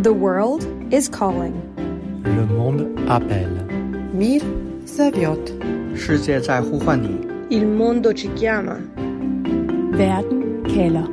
[0.00, 1.54] The world is calling.
[2.24, 3.66] Le monde appelle.
[4.14, 4.42] Мир
[4.86, 5.52] зовет.
[5.96, 7.18] 世界在呼唤你。
[7.50, 8.78] Il mondo ci chiama.
[9.92, 11.08] Verden kalder.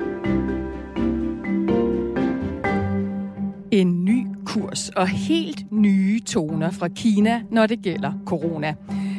[3.71, 8.75] En ny kurs og helt nye toner fra Kina, når det gælder corona.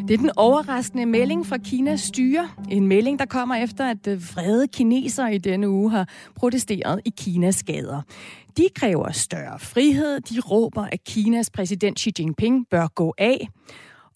[0.07, 2.49] Det er den overraskende melding fra Kinas styre.
[2.69, 7.13] En melding, der kommer efter, at øh, vrede kinesere i denne uge har protesteret i
[7.17, 8.01] Kinas gader.
[8.57, 10.21] De kræver større frihed.
[10.21, 13.47] De råber, at Kinas præsident Xi Jinping bør gå af.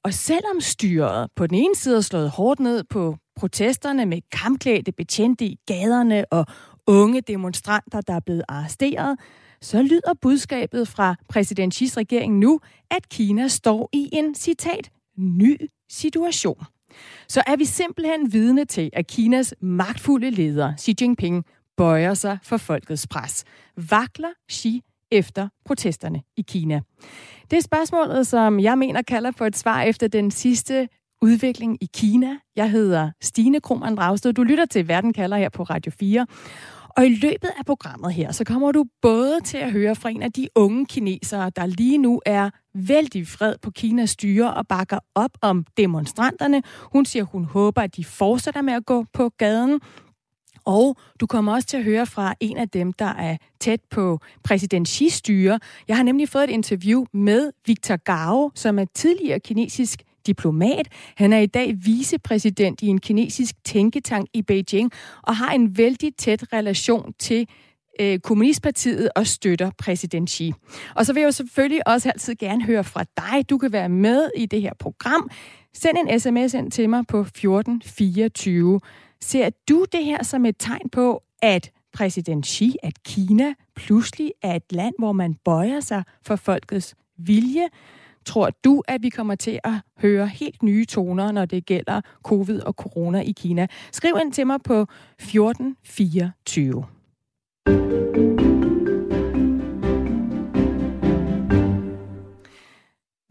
[0.04, 4.92] Og selvom styret på den ene side har slået hårdt ned på protesterne med kampklædte
[4.92, 6.46] betjente i gaderne og
[6.88, 9.20] unge demonstranter, der er blevet arresteret,
[9.62, 12.60] så lyder budskabet fra præsident Xi's regering nu,
[12.92, 15.58] at Kina står i en, citat, ny
[15.90, 16.64] situation.
[17.28, 21.46] Så er vi simpelthen vidne til, at Kinas magtfulde leder, Xi Jinping,
[21.78, 23.44] bøjer sig for folkets pres.
[23.78, 26.82] Vakler Xi efter protesterne i Kina?
[27.52, 30.88] Det er spørgsmålet, som jeg mener kalder på et svar efter den sidste
[31.22, 32.38] udvikling i Kina.
[32.56, 34.34] Jeg hedder Stine Krohmann Dragsted.
[34.34, 36.28] Du lytter til Verden kalder her på Radio 4.
[36.98, 40.22] Og i løbet af programmet her, så kommer du både til at høre fra en
[40.22, 45.00] af de unge kinesere, der lige nu er vældig fred på Kinas styre og bakker
[45.16, 46.62] op om demonstranterne.
[46.94, 49.82] Hun siger, hun håber, at de fortsætter med at gå på gaden.
[50.66, 54.20] Og du kommer også til at høre fra en af dem, der er tæt på
[54.44, 55.60] præsident Xi's styre.
[55.88, 60.88] Jeg har nemlig fået et interview med Victor Gao, som er tidligere kinesisk diplomat.
[61.16, 64.92] Han er i dag vicepræsident i en kinesisk tænketank i Beijing
[65.24, 67.48] og har en vældig tæt relation til
[68.00, 70.54] øh, Kommunistpartiet og støtter præsident Xi.
[70.96, 73.50] Og så vil jeg jo selvfølgelig også altid gerne høre fra dig.
[73.50, 75.30] Du kan være med i det her program.
[75.74, 78.80] Send en sms ind til mig på 1424.
[79.22, 84.56] Ser du det her som et tegn på, at præsident Xi, at Kina pludselig er
[84.56, 87.68] et land, hvor man bøjer sig for folkets vilje?
[88.26, 92.62] Tror du, at vi kommer til at høre helt nye toner, når det gælder covid
[92.62, 93.68] og corona i Kina?
[93.92, 96.86] Skriv ind til mig på 1424.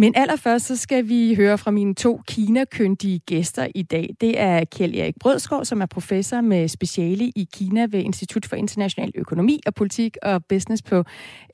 [0.04, 4.16] Men allerførst så skal vi høre fra mine to Kina-kyndige gæster i dag.
[4.20, 8.56] Det er Kjell Erik Brødskov, som er professor med speciale i Kina ved Institut for
[8.56, 11.04] International Økonomi og Politik og Business på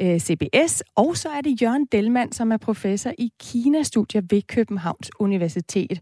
[0.00, 0.83] øh, CBS.
[0.97, 6.00] Og så er det Jørgen Delmand, som er professor i Kina-studier ved Københavns Universitet.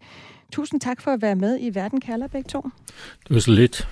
[0.52, 2.60] Tusind tak for at være med i Verden kalder begge to.
[3.28, 3.88] Det var så lidt.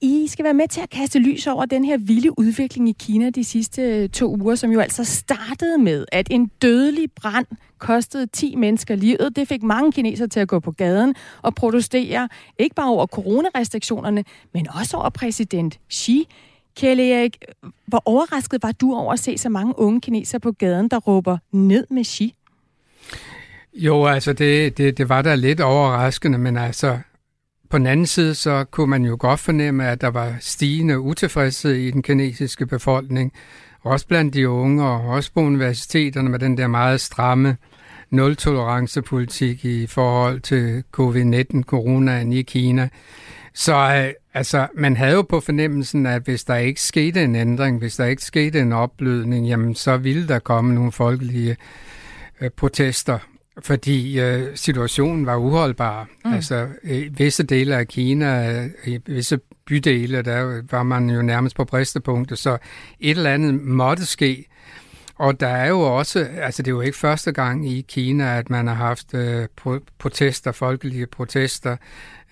[0.00, 3.30] I skal være med til at kaste lys over den her vilde udvikling i Kina
[3.30, 7.46] de sidste øh, to uger, som jo altså startede med, at en dødelig brand
[7.78, 9.36] kostede 10 mennesker livet.
[9.36, 12.28] Det fik mange kinesere til at gå på gaden og protestere,
[12.58, 16.28] ikke bare over coronarestriktionerne, men også over præsident Xi.
[16.76, 17.44] Kjell Erik,
[17.86, 21.38] hvor overrasket var du over at se så mange unge kinesere på gaden, der råber
[21.52, 22.34] ned med Xi?
[23.74, 26.98] Jo, altså det, det, det var da lidt overraskende, men altså
[27.70, 31.72] på den anden side, så kunne man jo godt fornemme, at der var stigende utilfredshed
[31.72, 33.32] i den kinesiske befolkning,
[33.82, 37.56] også blandt de unge og også på universiteterne med den der meget stramme
[38.10, 42.88] nul-tolerance-politik i forhold til covid-19, coronaen i Kina.
[43.54, 47.78] Så øh, altså, man havde jo på fornemmelsen, at hvis der ikke skete en ændring,
[47.78, 51.56] hvis der ikke skete en opblødning, jamen så ville der komme nogle folkelige
[52.40, 53.18] øh, protester
[53.62, 56.08] fordi øh, situationen var uholdbar.
[56.24, 56.32] Mm.
[56.32, 61.64] Altså, i visse dele af Kina, i visse bydele, der var man jo nærmest på
[61.64, 62.58] bristepunktet, så
[63.00, 64.44] et eller andet måtte ske.
[65.14, 68.50] Og der er jo også, altså det er jo ikke første gang i Kina, at
[68.50, 69.46] man har haft øh,
[69.98, 71.76] protester, folkelige protester.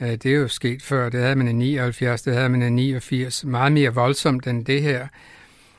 [0.00, 2.70] Øh, det er jo sket før, det havde man i 79, det havde man i
[2.70, 5.06] 89, meget mere voldsomt end det her.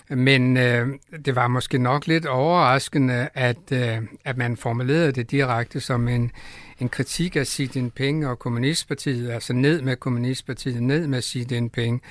[0.09, 0.87] Men øh,
[1.25, 6.31] det var måske nok lidt overraskende, at, øh, at man formulerede det direkte som en,
[6.79, 12.01] en kritik af Xi Jinping og Kommunistpartiet, altså ned med Kommunistpartiet, ned med Xi Jinping,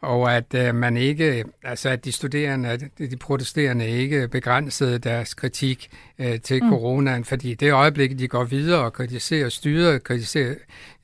[0.00, 5.90] og at øh, man ikke, altså at de studerende, de protesterende ikke begrænsede deres kritik
[6.18, 6.70] øh, til mm.
[6.70, 10.54] coronaen, fordi det øjeblik, de går videre og kritiserer styret, kritiserer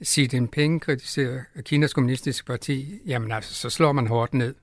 [0.04, 4.54] Xi Jinping, kritiserer Kinas kommunistiske parti, jamen altså, så slår man hårdt ned.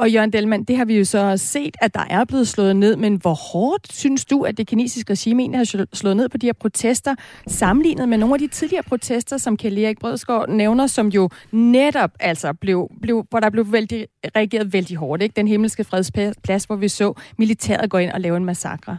[0.00, 2.96] Og Jørgen Delman, det har vi jo så set, at der er blevet slået ned,
[2.96, 6.46] men hvor hårdt synes du, at det kinesiske regime egentlig har slået ned på de
[6.46, 7.14] her protester,
[7.46, 12.10] sammenlignet med nogle af de tidligere protester, som Kjell Erik Brødskov nævner, som jo netop
[12.20, 14.06] altså blev, blev hvor der blev vældig,
[14.36, 15.22] reageret vældig hårdt.
[15.22, 15.32] Ikke?
[15.36, 18.98] Den himmelske fredsplads, hvor vi så militæret gå ind og lave en massakre.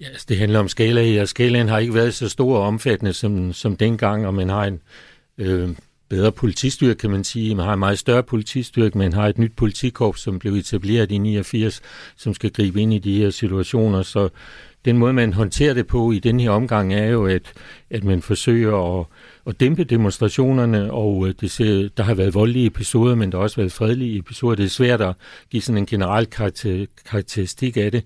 [0.00, 3.12] Ja, yes, det handler om skala, og skalaen har ikke været så stor og omfattende
[3.12, 4.80] som, som dengang, og man har en,
[5.38, 5.68] øh,
[6.08, 7.54] bedre politistyrke, kan man sige.
[7.54, 11.18] Man har en meget større politistyrke, men har et nyt politikorps, som blev etableret i
[11.18, 11.80] 89,
[12.16, 14.02] som skal gribe ind i de her situationer.
[14.02, 14.28] Så
[14.84, 17.52] den måde, man håndterer det på i den her omgang, er jo, at,
[17.90, 19.06] at man forsøger at,
[19.46, 23.42] at dæmpe demonstrationerne, og øh, det ser, der har været voldelige episoder, men der har
[23.42, 24.54] også været fredelige episoder.
[24.56, 25.14] Det er svært at
[25.50, 28.04] give sådan en generel karakter, karakteristik af det.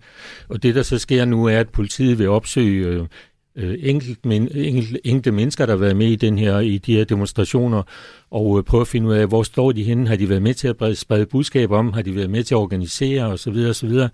[0.48, 3.06] Og det, der så sker nu, er, at politiet vil opsøge øh,
[3.56, 6.96] øh, enkelt, men, enkelt, enkelte mennesker, der har været med i, den her, i de
[6.96, 7.82] her demonstrationer,
[8.30, 10.08] og øh, prøve at finde ud af, hvor står de henne?
[10.08, 11.92] Har de været med til at sprede budskab om?
[11.92, 13.50] Har de været med til at organisere osv.
[13.50, 13.72] osv.?
[13.72, 14.08] Så videre.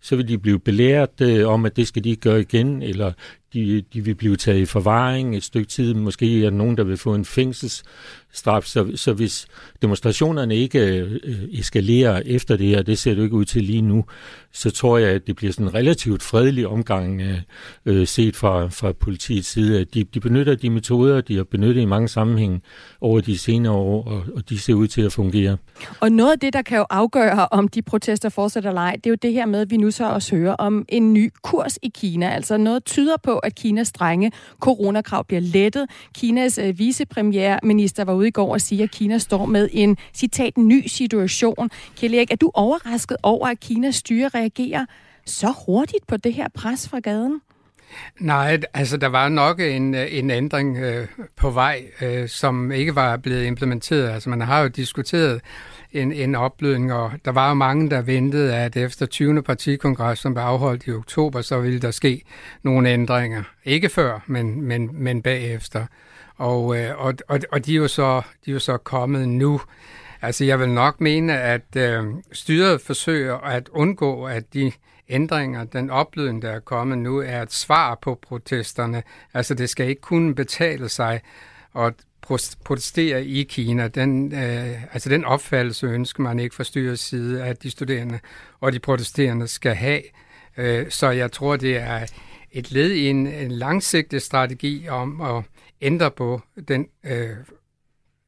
[0.00, 3.12] så vil de blive belært øh, om, at det skal de ikke gøre igen, eller
[3.52, 5.94] de, de vil blive taget i forvaring et stykke tid.
[5.94, 7.82] Måske er der nogen, der vil få en fængsels
[8.32, 8.64] straf.
[8.64, 9.46] Så, så hvis
[9.82, 11.20] demonstrationerne ikke øh,
[11.52, 14.04] eskalerer efter det her, det ser det ikke ud til lige nu,
[14.52, 17.38] så tror jeg, at det bliver sådan en relativt fredelig omgang øh,
[17.86, 19.84] øh, set fra, fra politiets side.
[19.84, 22.60] De, de benytter de metoder, de har benyttet i mange sammenhænge
[23.00, 25.56] over de senere år, og, og de ser ud til at fungere.
[26.00, 29.06] Og noget af det, der kan jo afgøre, om de protester fortsætter eller ej, det
[29.06, 31.78] er jo det her med, at vi nu så også hører om en ny kurs
[31.82, 32.30] i Kina.
[32.30, 35.86] Altså noget tyder på, at Kinas strenge coronakrav bliver lettet.
[36.14, 40.56] Kinas øh, vicepremierminister var ude i går og sige, at Kina står med en, citat,
[40.56, 41.70] ny situation.
[41.96, 44.86] Kjell Erik, er du overrasket over, at Kinas styre reagerer
[45.26, 47.40] så hurtigt på det her pres fra gaden?
[48.20, 52.94] Nej, altså der var nok en, øh, en ændring øh, på vej, øh, som ikke
[52.94, 54.10] var blevet implementeret.
[54.10, 55.40] Altså man har jo diskuteret
[55.92, 59.42] en, en opblødning, og der var jo mange, der ventede, at efter 20.
[59.42, 62.22] partikongres, som blev afholdt i oktober, så ville der ske
[62.62, 63.42] nogle ændringer.
[63.64, 65.86] Ikke før, men, men, men bagefter.
[66.36, 69.60] Og, øh, og, og, og de, er jo så, de er jo så kommet nu.
[70.22, 74.72] Altså jeg vil nok mene, at øh, styret forsøger at undgå, at de
[75.08, 79.02] ændringer, den oplydning, der er kommet nu, er et svar på protesterne.
[79.34, 81.20] Altså det skal ikke kunne betale sig
[81.76, 81.94] at
[82.64, 83.88] protestere i Kina.
[83.88, 88.20] Den, øh, altså den opfattelse ønsker man ikke fra styrets side, at de studerende
[88.60, 90.02] og de protesterende skal have.
[90.56, 92.06] Øh, så jeg tror, det er
[92.52, 95.44] et led i en, en langsigtet strategi om at
[95.82, 97.36] ændre på den øh,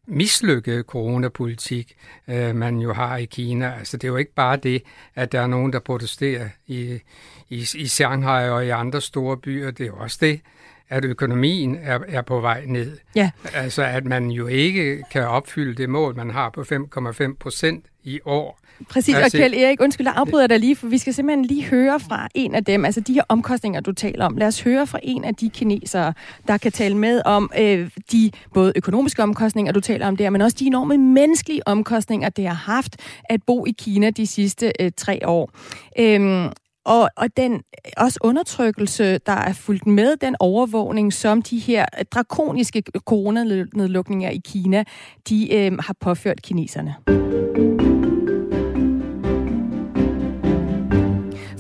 [0.07, 1.97] mislykkede coronapolitik,
[2.29, 3.75] øh, man jo har i Kina.
[3.79, 4.83] Altså det er jo ikke bare det,
[5.15, 7.01] at der er nogen, der protesterer i,
[7.49, 9.71] i, i Shanghai og i andre store byer.
[9.71, 10.41] Det er jo også det,
[10.89, 12.99] at økonomien er, er på vej ned.
[13.15, 13.31] Ja.
[13.55, 18.21] Altså at man jo ikke kan opfylde det mål, man har på 5,5 procent i
[18.25, 18.61] år.
[18.89, 22.01] Præcis, og Kjell Erik, undskyld, jeg afbryder dig lige, for vi skal simpelthen lige høre
[22.01, 24.37] fra en af dem, altså de her omkostninger, du taler om.
[24.37, 26.15] Lad os høre fra en af de kinesere,
[26.49, 30.41] der kan tale med om øh, de både økonomiske omkostninger, du taler om der, men
[30.41, 34.91] også de enorme menneskelige omkostninger, det har haft at bo i Kina de sidste øh,
[34.97, 35.51] tre år.
[35.99, 36.49] Øhm,
[36.85, 37.63] og, og den
[37.97, 44.85] også undertrykkelse, der er fulgt med den overvågning, som de her drakoniske coronanedlukninger i Kina,
[45.29, 46.95] de øh, har påført kineserne.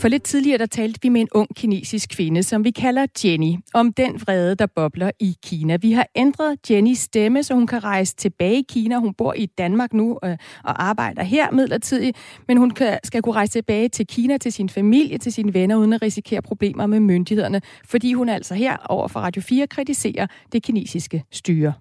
[0.05, 3.55] For lidt tidligere, der talte vi med en ung kinesisk kvinde, som vi kalder Jenny,
[3.75, 5.77] om den vrede, der bobler i Kina.
[5.77, 8.99] Vi har ændret Jennys stemme, så hun kan rejse tilbage i Kina.
[8.99, 12.17] Hun bor i Danmark nu øh, og arbejder her midlertidigt,
[12.49, 15.77] men hun kan, skal kunne rejse tilbage til Kina, til sin familie, til sine venner,
[15.77, 20.27] uden at risikere problemer med myndighederne, fordi hun altså her over for Radio 4 kritiserer
[20.53, 21.73] det kinesiske styre.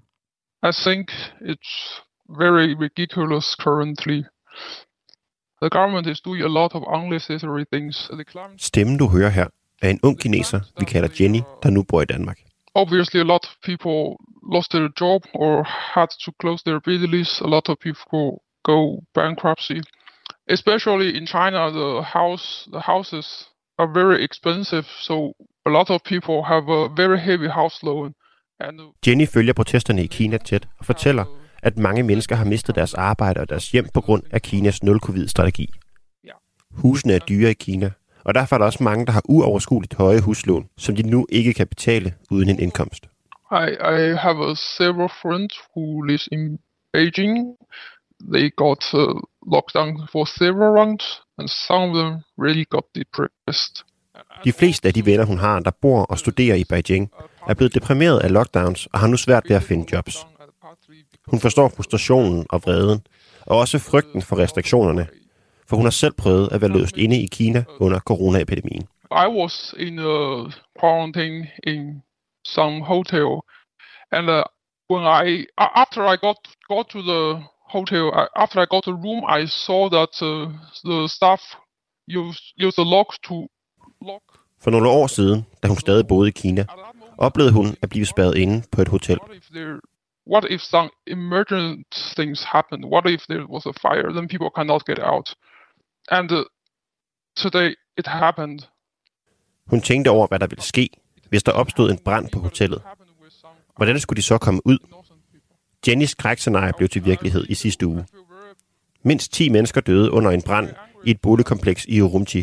[0.70, 1.12] I think
[1.42, 2.02] it's
[2.40, 4.24] very ridiculous currently
[5.64, 8.12] The government is doing a lot of unnecessary things.
[8.58, 9.48] Stemmen, du hører her,
[9.82, 12.38] er en ung kineser, vi kalder Jenny, der nu bor i Danmark.
[12.76, 14.18] Obviously, a lot of people
[14.56, 15.64] lost their job or
[15.96, 17.42] had to close their business.
[17.42, 18.26] A lot of people
[18.64, 18.80] go
[19.14, 19.80] bankruptcy.
[20.50, 23.28] Especially in China, the house, the houses
[23.78, 25.16] are very expensive, so
[25.66, 28.14] a lot of people have a very heavy house loan.
[28.60, 31.26] And Jenny følger protesterne i Kina tæt og fortæller,
[31.64, 35.70] at mange mennesker har mistet deres arbejde og deres hjem på grund af Kinas nul-covid-strategi.
[36.72, 37.92] Husene er dyre i Kina,
[38.24, 41.54] og derfor er der også mange, der har uoverskueligt høje huslån, som de nu ikke
[41.54, 43.06] kan betale uden en indkomst.
[43.52, 46.60] I, I have a several friends who live in
[46.94, 47.58] Beijing.
[48.34, 49.00] They got uh,
[49.54, 52.14] locked down for several rounds, and some of them
[52.46, 53.84] really got depressed.
[54.44, 57.12] De fleste af de venner, hun har, der bor og studerer i Beijing,
[57.48, 60.26] er blevet deprimeret af lockdowns og har nu svært ved at finde jobs.
[61.28, 63.02] Hun forstår frustrationen og vreden,
[63.46, 65.08] og også frygten for restriktionerne,
[65.68, 68.88] for hun har selv prøvet at være løst inde i Kina under coronaepidemien.
[69.12, 70.50] I was in a
[70.80, 72.02] quarantine in
[72.46, 73.30] some hotel,
[74.12, 74.44] and uh,
[74.92, 77.44] when I after I got got to the
[77.76, 78.04] hotel,
[78.36, 80.52] after I got the room, I saw that uh,
[80.90, 81.42] the staff
[82.08, 83.36] used used the lock to
[84.02, 84.24] lock.
[84.62, 86.66] For nogle år siden, da hun stadig boede i Kina,
[87.18, 89.18] oplevede hun at blive spærret inde på et hotel.
[90.26, 92.86] What if some emergent things happen?
[92.86, 94.12] What if there was a fire?
[94.14, 95.36] Then people cannot get out.
[96.12, 96.44] And uh,
[97.36, 98.60] today it happened.
[99.68, 100.90] Hun tænkte over, hvad der ville ske,
[101.30, 102.82] hvis der opstod en brand på hotellet.
[103.78, 104.78] Hvordan skulle de så komme ud?
[105.88, 108.06] Jennys skrækscenarie blev til virkelighed i sidste uge.
[109.04, 110.70] Mindst 10 mennesker døde under en brand
[111.06, 112.40] i et boligkompleks i Urumqi.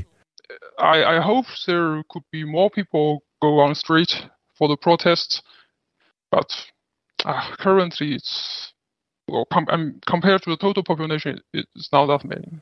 [0.94, 5.42] I, I hope there could be more people go on street for the protests,
[6.30, 6.48] but
[7.24, 8.72] uh, currently it's
[9.32, 12.60] well, com- um, compared to the total population, it's not that many.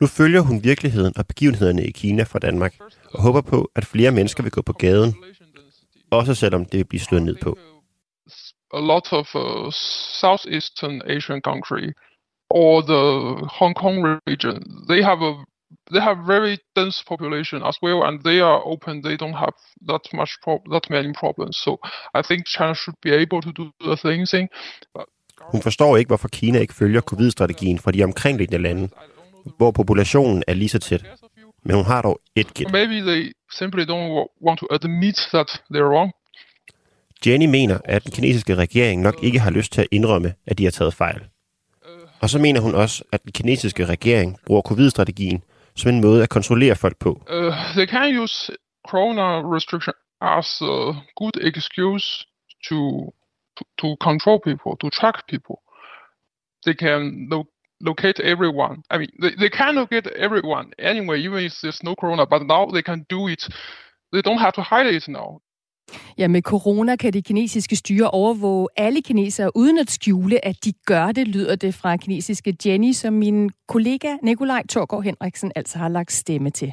[0.00, 2.74] Nu følger hun virkeligheden og begivenhederne i Kina fra Danmark
[3.14, 5.14] og håber på, at flere mennesker vil gå på gaden,
[6.10, 7.58] også selvom det vil blive slået ned på.
[8.74, 9.72] A lot of uh,
[10.20, 11.92] Southeastern Asian country
[12.50, 13.04] or the
[13.58, 13.96] Hong Kong
[14.30, 14.56] region,
[14.88, 15.34] they have a
[15.92, 19.02] they have very dense population as well, and they are open.
[19.02, 19.56] They don't have
[19.90, 21.56] that much pro- that many problems.
[21.56, 21.70] So
[22.18, 24.48] I think China should be able to do the same thing.
[24.94, 25.04] But
[25.52, 28.88] Hun forstår ikke, hvorfor Kina ikke følger covid-strategien fra de omkringliggende lande,
[29.56, 31.04] hvor populationen er lige så tæt.
[31.64, 32.72] Men hun har dog et gæt.
[32.72, 36.12] maybe they simply don't wa- want to admit that they're wrong.
[37.26, 40.64] Jenny mener, at den kinesiske regering nok ikke har lyst til at indrømme, at de
[40.64, 41.20] har taget fejl.
[42.20, 45.42] Og så mener hun også, at den kinesiske regering bruger covid-strategien
[45.78, 47.10] som en måde at kontrollere folk på.
[47.30, 48.50] Uh, they can use
[48.88, 52.26] corona restriction as a good excuse
[52.68, 52.78] to
[53.78, 55.62] to, control people, to track people.
[56.64, 57.48] They can lo-
[57.80, 58.82] locate everyone.
[58.90, 62.26] I mean, they, they can locate everyone anyway, even if there's no corona.
[62.26, 63.46] But now they can do it.
[64.12, 65.40] They don't have to hide it now.
[66.18, 70.72] Ja, med corona kan det kinesiske styre overvåge alle kinesere uden at skjule, at de
[70.86, 75.88] gør det, lyder det fra kinesiske Jenny, som min kollega Nikolaj Torgård Henriksen altså har
[75.88, 76.72] lagt stemme til.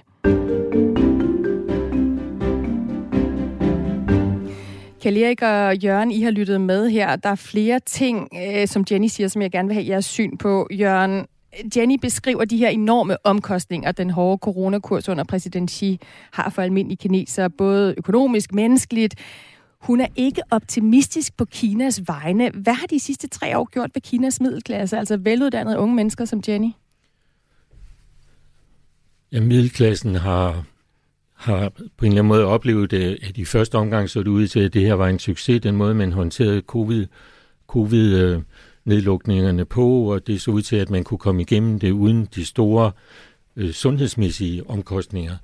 [5.05, 7.15] Kjell Erik og Jørgen, I har lyttet med her.
[7.15, 10.37] Der er flere ting, øh, som Jenny siger, som jeg gerne vil have jeres syn
[10.37, 10.67] på.
[10.71, 11.25] Jørgen,
[11.75, 15.99] Jenny beskriver de her enorme omkostninger, den hårde coronakurs under præsident Xi
[16.31, 19.15] har for almindelige kinesere, både økonomisk, menneskeligt.
[19.79, 22.49] Hun er ikke optimistisk på Kinas vegne.
[22.49, 26.41] Hvad har de sidste tre år gjort ved Kinas middelklasse, altså veluddannede unge mennesker som
[26.47, 26.71] Jenny?
[29.31, 30.63] Ja, middelklassen har,
[31.33, 34.47] har på en eller anden måde oplevet, øh, at i første omgang så det ud
[34.47, 37.05] til, at det her var en succes, den måde, man håndterede covid,
[37.67, 38.41] covid øh,
[38.85, 42.45] nedlukningerne på, og det så ud til, at man kunne komme igennem det uden de
[42.45, 42.91] store
[43.55, 45.35] øh, sundhedsmæssige omkostninger.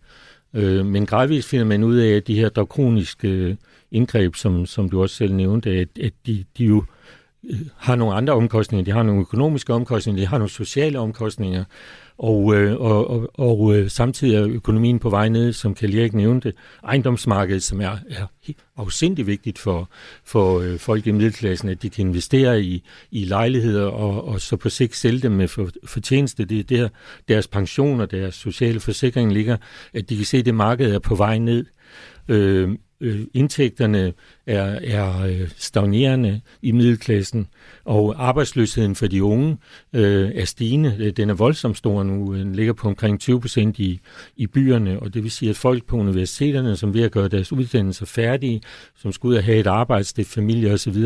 [0.54, 3.56] Øh, men gradvist finder man ud af, at de her drakoniske øh,
[3.92, 6.84] indgreb, som, som du også selv nævnte, at, at de, de jo øh,
[7.78, 8.86] har nogle andre omkostninger.
[8.86, 11.64] De har nogle økonomiske omkostninger, de har nogle sociale omkostninger,
[12.18, 16.14] og, øh, og, og, og øh, samtidig er økonomien på vej ned, som kan Erik
[16.14, 18.26] nævnte, ejendomsmarkedet, som er, er
[18.78, 19.90] afsindig vigtigt for,
[20.24, 24.58] for øh, folk i middelklassen, at de kan investere i, i lejligheder og, og så
[24.58, 26.46] på sigt sælge dem med for, fortjeneste.
[26.46, 26.90] Det er der,
[27.28, 29.58] deres pension og deres sociale forsikring ligger,
[29.94, 31.66] at de kan se, at det marked er på vej ned.
[32.28, 32.70] Øh,
[33.02, 34.14] øh, indtægterne
[34.46, 37.48] er, er øh, stagnerende i middelklassen,
[37.86, 39.58] og arbejdsløsheden for de unge
[39.94, 40.96] øh, er stigende.
[41.00, 42.36] Øh, den er voldsomt stor nu.
[42.36, 44.00] Den ligger på omkring 20 procent i,
[44.38, 47.52] i byerne, og det vil sige, at folk på universiteterne, som ved at gøre deres
[47.52, 48.62] uddannelser færdige,
[48.96, 50.98] som skal ud og have et arbejdssted, familie osv.,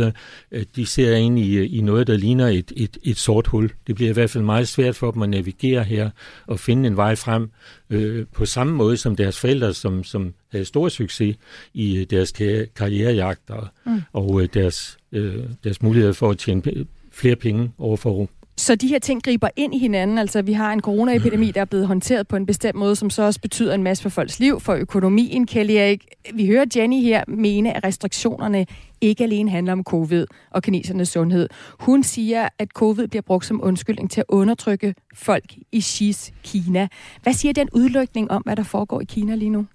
[0.52, 3.72] øh, de ser ind i, i noget, der ligner et, et, et sort hul.
[3.88, 6.10] Det bliver i hvert fald meget svært for dem at navigere her
[6.48, 7.50] og finde en vej frem
[7.89, 11.38] øh, på samme måde som deres forældre, som, som havde stor succes
[11.74, 12.32] i deres
[12.75, 14.01] karrierejagt og, mm.
[14.13, 19.00] og øh, deres, øh, deres mulighed for at tjene flere penge overfor så de her
[19.00, 20.18] ting griber ind i hinanden.
[20.18, 23.24] Altså, vi har en coronaepidemi, der er blevet håndteret på en bestemt måde, som så
[23.24, 25.46] også betyder en masse for folks liv, for økonomien.
[25.46, 28.66] Kelly Erik, vi hører Jenny her mene, at restriktionerne
[29.02, 31.50] ikke alene handler om covid og kinesernes sundhed.
[31.80, 36.88] Hun siger, at covid bliver brugt som undskyldning til at undertrykke folk i Xis Kina.
[37.24, 39.66] Hvad siger den udlykning om, hvad der foregår i Kina lige nu?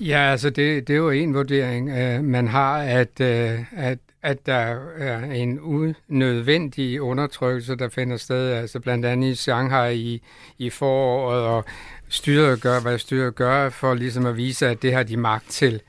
[0.00, 4.46] Ja, altså det, det er jo en vurdering, øh, man har, at, øh, at, at
[4.46, 10.22] der er en unødvendig undertrykkelse, der finder sted, altså blandt andet i Shanghai i,
[10.58, 11.64] i foråret, og
[12.08, 15.80] styret gør, hvad styret gør, for ligesom at vise, at det har de magt til.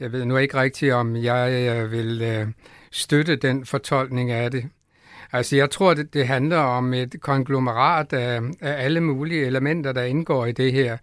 [0.00, 2.46] Jeg ved nu ikke rigtigt, om jeg øh, vil øh,
[2.90, 4.64] støtte den fortolkning af det.
[5.32, 10.02] Altså jeg tror, det, det handler om et konglomerat af, af alle mulige elementer, der
[10.02, 10.96] indgår i det her.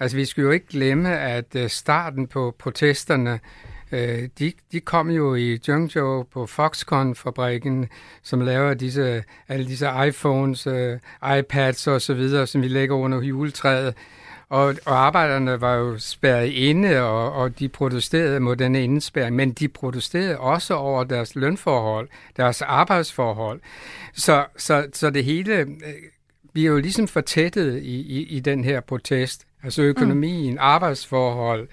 [0.00, 3.40] Altså, vi skal jo ikke glemme, at øh, starten på protesterne,
[3.92, 7.88] øh, de, de kom jo i Zhengzhou på Foxconn-fabrikken,
[8.22, 10.98] som laver disse, alle disse iPhones, øh,
[11.38, 13.94] iPads og så videre, som vi lægger under juletræet.
[14.48, 19.52] og, og arbejderne var jo spærret inde, og, og de protesterede mod den indespærring, men
[19.52, 23.60] de protesterede også over deres lønforhold, deres arbejdsforhold.
[24.14, 25.66] Så, så, så det hele, øh,
[26.52, 29.46] vi er jo ligesom fortættet i, i, i den her protest.
[29.62, 30.58] Altså økonomien, mm.
[30.60, 31.68] arbejdsforhold,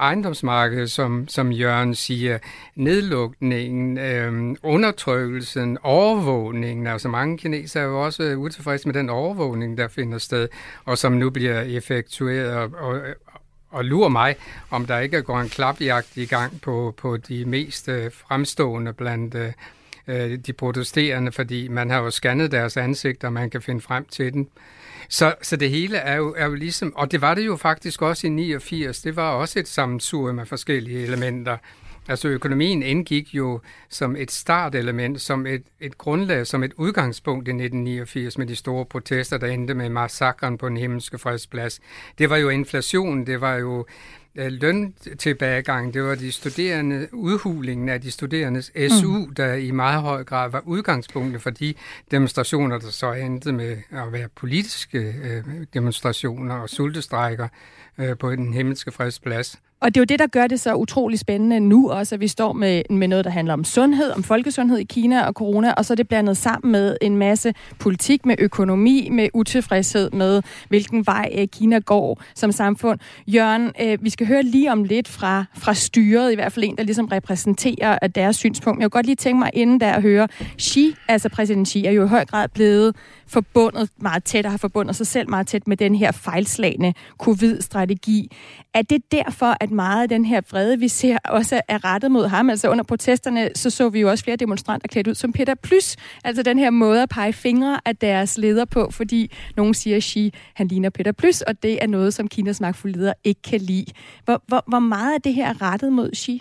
[0.00, 2.38] ejendomsmarkedet, som, som Jørgen siger,
[2.74, 6.86] nedlukningen, øh, undertrykkelsen, overvågningen.
[6.86, 10.48] Altså mange kinesere er jo også øh, utilfredse med den overvågning, der finder sted,
[10.84, 12.52] og som nu bliver effektueret.
[12.52, 13.00] Og, og,
[13.70, 14.36] og lurer mig,
[14.70, 19.34] om der ikke går en klapjagt i gang på, på de mest øh, fremstående blandt
[19.34, 19.52] øh,
[20.06, 24.04] øh de protesterende, fordi man har jo scannet deres ansigter, og man kan finde frem
[24.04, 24.48] til den.
[25.12, 28.02] Så, så det hele er jo, er jo ligesom, og det var det jo faktisk
[28.02, 31.56] også i 89, det var også et sammensur med forskellige elementer.
[32.08, 37.50] Altså økonomien indgik jo som et startelement, som et, et grundlag, som et udgangspunkt i
[37.50, 41.80] 1989 med de store protester, der endte med massakren på den himmelske fredsplads.
[42.18, 43.86] Det var jo inflation, det var jo
[44.34, 49.34] løntilbagegang, det var de studerende, udhulingen af de studerendes SU, mm.
[49.34, 51.74] der i meget høj grad var udgangspunktet for de
[52.10, 55.44] demonstrationer, der så endte med at være politiske øh,
[55.74, 57.48] demonstrationer og sultestrækker
[57.98, 59.56] øh, på den himmelske fredsplads.
[59.80, 62.28] Og det er jo det, der gør det så utrolig spændende nu også, at vi
[62.28, 65.84] står med, med noget, der handler om sundhed, om folkesundhed i Kina og corona, og
[65.84, 71.06] så er det blandet sammen med en masse politik, med økonomi, med utilfredshed med, hvilken
[71.06, 72.98] vej øh, Kina går som samfund.
[73.26, 76.76] Jørgen, øh, vi skal høre lige om lidt fra, fra styret, i hvert fald en,
[76.76, 78.80] der ligesom repræsenterer øh, deres synspunkt.
[78.80, 80.28] Jeg kunne godt lige tænke mig inden der at høre,
[80.60, 82.96] Xi, altså præsident Xi, er jo i høj grad blevet
[83.26, 88.30] forbundet meget tæt og har forbundet sig selv meget tæt med den her fejlslagende covid-strategi.
[88.74, 92.26] Er det derfor, at meget af den her vrede, vi ser, også er rettet mod
[92.26, 92.50] ham?
[92.50, 95.96] Altså under protesterne, så så vi jo også flere demonstranter klædt ud som Peter Plus.
[96.24, 100.02] Altså den her måde at pege fingre af deres leder på, fordi nogen siger, at
[100.02, 103.60] Xi, han ligner Peter Plus, og det er noget, som Kinas magtfulde leder ikke kan
[103.60, 103.86] lide.
[104.24, 106.40] Hvor, hvor, hvor meget af det her er rettet mod Xi?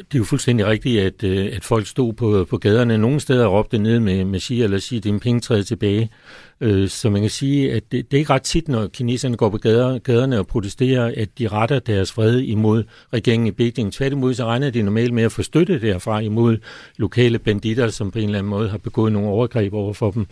[0.00, 2.98] Det er jo fuldstændig rigtigt, at, øh, at folk stod på, på gaderne.
[2.98, 6.10] Nogle steder råbte ned med, med Xi eller Xi Jinping tilbage.
[6.60, 9.48] Øh, så man kan sige, at det, det er ikke ret tit, når kineserne går
[9.48, 13.92] på gader, gaderne og protesterer, at de retter deres fred imod regeringen i Beijing.
[13.92, 16.56] Tværtimod så regner de normalt med at få støtte derfra imod
[16.96, 20.26] lokale banditter, som på en eller anden måde har begået nogle overgreb over for dem.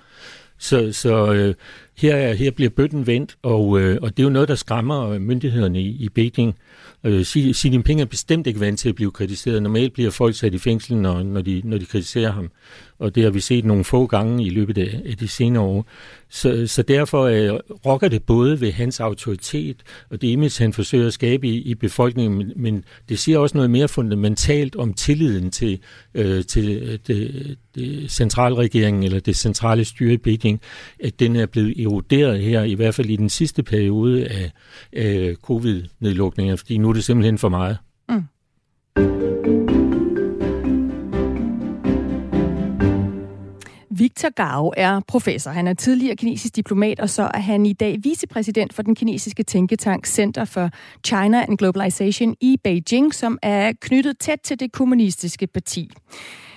[0.58, 1.54] Så, så øh,
[1.98, 5.20] her, her bliver bøtten vendt, og, øh, og det er jo noget, der skræmmer øh,
[5.20, 6.56] myndighederne i, i Beijing.
[7.04, 9.62] Øh, Xi, Xi Jinping er bestemt ikke vant til at blive kritiseret.
[9.62, 12.50] Normalt bliver folk sat i fængsel, når, når, de, når de kritiserer ham.
[12.98, 15.86] Og det har vi set nogle få gange i løbet af, de senere år.
[16.28, 21.06] Så, så derfor øh, rokker det både ved hans autoritet og det image, han forsøger
[21.06, 25.50] at skabe i, i befolkningen, men, men det siger også noget mere fundamentalt om tilliden
[25.50, 25.78] til,
[26.14, 30.60] øh, til øh, det, det centralregeringen eller det centrale styre i Beijing,
[31.00, 34.50] at den er blevet eroderet her, i hvert fald i den sidste periode af,
[34.92, 37.76] af covid-nedlukningen, fordi nu er det simpelthen for meget.
[38.08, 39.57] Mm.
[43.98, 45.50] Victor Gao er professor.
[45.50, 49.42] Han er tidligere kinesisk diplomat, og så er han i dag vicepræsident for den kinesiske
[49.42, 50.70] tænketank Center for
[51.06, 55.90] China and Globalization i Beijing, som er knyttet tæt til det kommunistiske parti.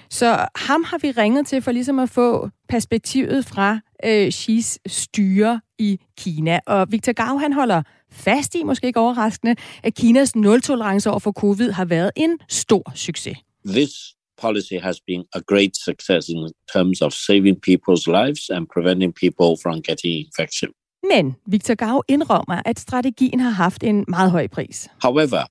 [0.09, 5.61] Så ham har vi ringet til for ligesom at få perspektivet fra øh, Xi's styre
[5.79, 6.59] i Kina.
[6.67, 11.31] Og Victor Gao, han holder fast i, måske ikke overraskende, at Kinas nul-tolerance over for
[11.31, 13.37] covid har været en stor succes.
[13.67, 16.39] This policy has been a great success in
[16.73, 20.69] terms of saving people's lives and preventing people from getting infection.
[21.03, 24.87] Men Victor Gao indrømmer, at strategien har haft en meget høj pris.
[25.01, 25.41] However,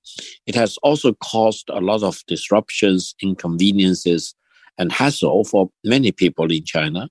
[0.47, 4.35] it has also caused a lot of disruptions, inconveniences,
[4.79, 7.09] and hassle for many people in China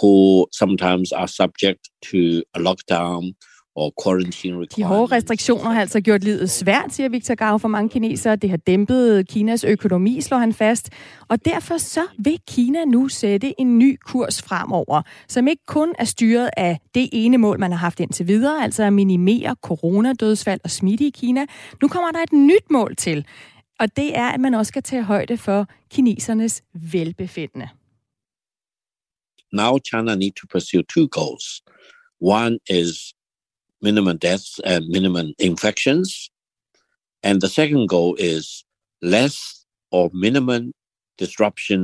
[0.00, 3.22] who sometimes are subject to a lockdown
[3.76, 7.88] og quarantine De hårde restriktioner har altså gjort livet svært, siger Victor Gao for mange
[7.88, 8.36] kinesere.
[8.36, 10.90] Det har dæmpet Kinas økonomi, slår han fast.
[11.28, 16.04] Og derfor så vil Kina nu sætte en ny kurs fremover, som ikke kun er
[16.04, 20.70] styret af det ene mål, man har haft indtil videre, altså at minimere coronadødsfald og
[20.70, 21.46] smitte i Kina.
[21.82, 23.26] Nu kommer der et nyt mål til,
[23.80, 27.68] og det er, at man også skal tage højde for kinesernes velbefindende.
[29.52, 31.62] Now China need to pursue two goals.
[32.20, 33.14] One is
[33.88, 36.08] minimum deaths and minimum infections.
[37.22, 38.44] And the second goal is
[39.02, 39.36] less
[39.90, 40.62] or minimum
[41.18, 41.80] disruption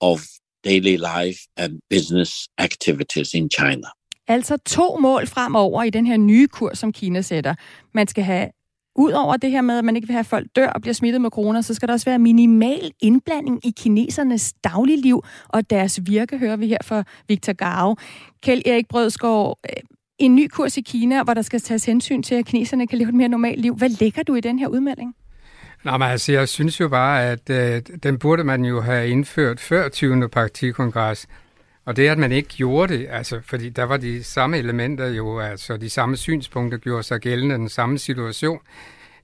[0.00, 0.18] of
[0.64, 3.88] daily life and business activities in China.
[4.28, 7.54] Altså to mål fremover i den her nye kurs, som Kina sætter.
[7.94, 8.50] Man skal have
[8.98, 11.20] Udover det her med, at man ikke vil have, at folk dør og bliver smittet
[11.20, 16.38] med corona, så skal der også være minimal indblanding i kinesernes dagligliv og deres virke,
[16.38, 17.96] hører vi her fra Victor Gao.
[18.42, 19.58] Kjell Erik Brødskov,
[20.18, 23.08] en ny kurs i Kina, hvor der skal tages hensyn til, at kineserne kan leve
[23.08, 23.76] et mere normalt liv.
[23.76, 25.14] Hvad lægger du i den her udmelding?
[25.84, 29.60] Nå, men altså, jeg synes jo bare, at øh, den burde man jo have indført
[29.60, 30.28] før 20.
[30.28, 31.26] partikongres.
[31.84, 35.40] Og det, at man ikke gjorde det, altså, fordi der var de samme elementer jo,
[35.40, 38.58] altså de samme synspunkter gjorde sig gældende, den samme situation.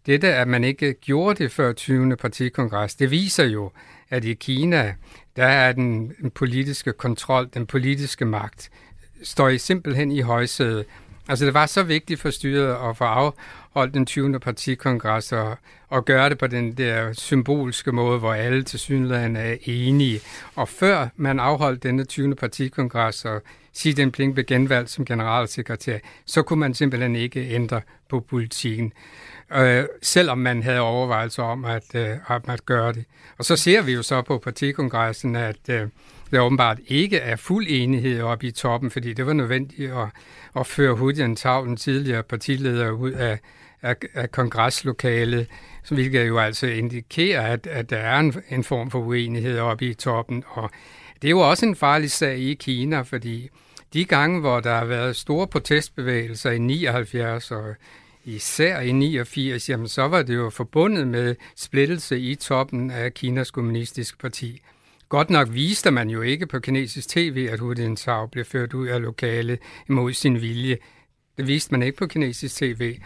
[0.07, 2.17] Det der, at man ikke gjorde det før 20.
[2.17, 3.71] partikongres, det viser jo,
[4.11, 4.95] at i Kina,
[5.37, 8.71] der er den, den politiske kontrol, den politiske magt,
[9.23, 10.85] står i simpelthen i højsædet.
[11.29, 14.41] Altså det var så vigtigt for styret at få afholdt den 20.
[14.41, 15.59] partikongres og,
[15.89, 20.21] og gøre det på den der symbolske måde, hvor alle til synligheden er enige.
[20.55, 22.35] Og før man afholdt denne 20.
[22.35, 23.43] partikongres og
[23.77, 28.93] Xi Jinping blev genvalgt som generalsekretær, så kunne man simpelthen ikke ændre på politikken.
[29.55, 32.17] Øh, selvom man havde overvejelser om at, øh,
[32.49, 33.05] at gøre det.
[33.39, 35.89] Og så ser vi jo så på partikongressen, at øh,
[36.33, 40.09] der åbenbart ikke er fuld enighed oppe i toppen, fordi det var nødvendigt at,
[40.57, 43.39] at føre Hudian Tavlen den tidligere partileder, ud af,
[43.83, 45.47] af, af kongreslokalet,
[45.91, 49.95] hvilket jo altså indikerer, at, at der er en, en form for uenighed oppe i
[49.95, 50.45] toppen.
[50.49, 50.71] Og
[51.23, 53.49] det er jo også en farlig sag i Kina, fordi
[53.93, 57.75] de gange, hvor der har været store protestbevægelser i 79 og
[58.25, 63.51] især i 89, jamen så var det jo forbundet med splittelse i toppen af Kinas
[63.51, 64.63] kommunistiske parti.
[65.13, 68.87] Godt nok viste man jo ikke på kinesisk tv, at Hu Jintao blev ført ud
[68.87, 70.79] af lokalet imod sin vilje.
[71.37, 72.97] Det viste man ikke på kinesisk tv.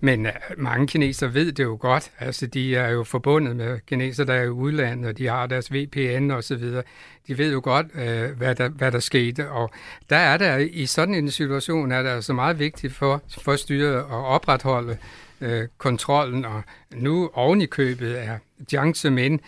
[0.00, 2.10] Men øh, mange kineser ved det jo godt.
[2.18, 5.72] Altså, de er jo forbundet med kineser, der er i udlandet, og de har deres
[5.72, 6.82] VPN og så videre.
[7.28, 9.50] De ved jo godt, øh, hvad, der, hvad der skete.
[9.50, 9.70] Og
[10.10, 13.96] der er der i sådan en situation, er det altså meget vigtigt for, for styret
[13.96, 14.96] at opretholde
[15.40, 16.44] øh, kontrollen.
[16.44, 16.62] Og
[16.94, 18.38] nu oven i købet er
[18.72, 19.40] Jiang Zemin,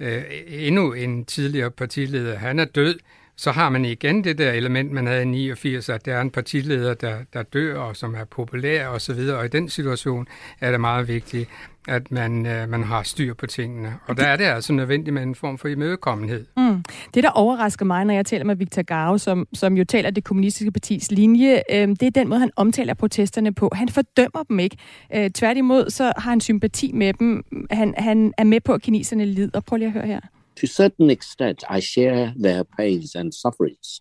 [0.00, 2.98] øh, endnu en tidligere partileder, han er død,
[3.36, 6.30] så har man igen det der element, man havde i 89, at der er en
[6.30, 9.38] partileder, der, der dør, og som er populær og så videre.
[9.38, 10.28] Og i den situation
[10.60, 11.48] er det meget vigtigt,
[11.90, 13.94] at man, øh, man har styr på tingene.
[14.06, 16.46] Og der er det altså nødvendigt med en form for imødekommenhed.
[16.56, 16.84] Mm.
[17.14, 20.24] Det, der overrasker mig, når jeg taler med Victor Gao, som, som jo taler det
[20.24, 23.70] kommunistiske partis linje, øh, det er den måde, han omtaler protesterne på.
[23.74, 24.76] Han fordømmer dem ikke.
[25.14, 27.44] Øh, tværtimod, så har han sympati med dem.
[27.70, 29.60] Han, han er med på, at kineserne lider.
[29.60, 30.20] Prøv lige at høre her.
[30.56, 34.00] To a certain extent, I share their pains and sufferings.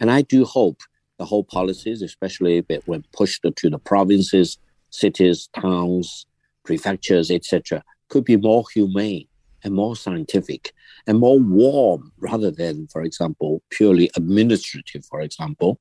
[0.00, 0.78] And I do hope
[1.20, 4.58] the whole policies, especially when pushed to the provinces,
[4.90, 6.26] cities, towns,
[6.66, 9.26] prefectures, etc., could be more humane
[9.64, 10.62] and more scientific
[11.06, 15.78] and more warm rather than, for example, purely administrative, for example.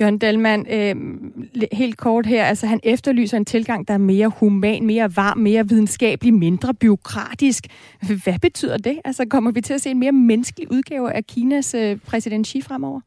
[0.00, 0.96] Jørgen Dahlmann, øh,
[1.72, 5.68] helt kort her, altså han efterlyser en tilgang, der er mere human, mere varm, mere
[5.68, 7.66] videnskabelig, mindre byråkratisk.
[8.24, 9.00] Hvad betyder det?
[9.04, 12.60] Altså kommer vi til at se en mere menneskelig udgave af Kinas øh, præsident Xi
[12.60, 13.00] fremover?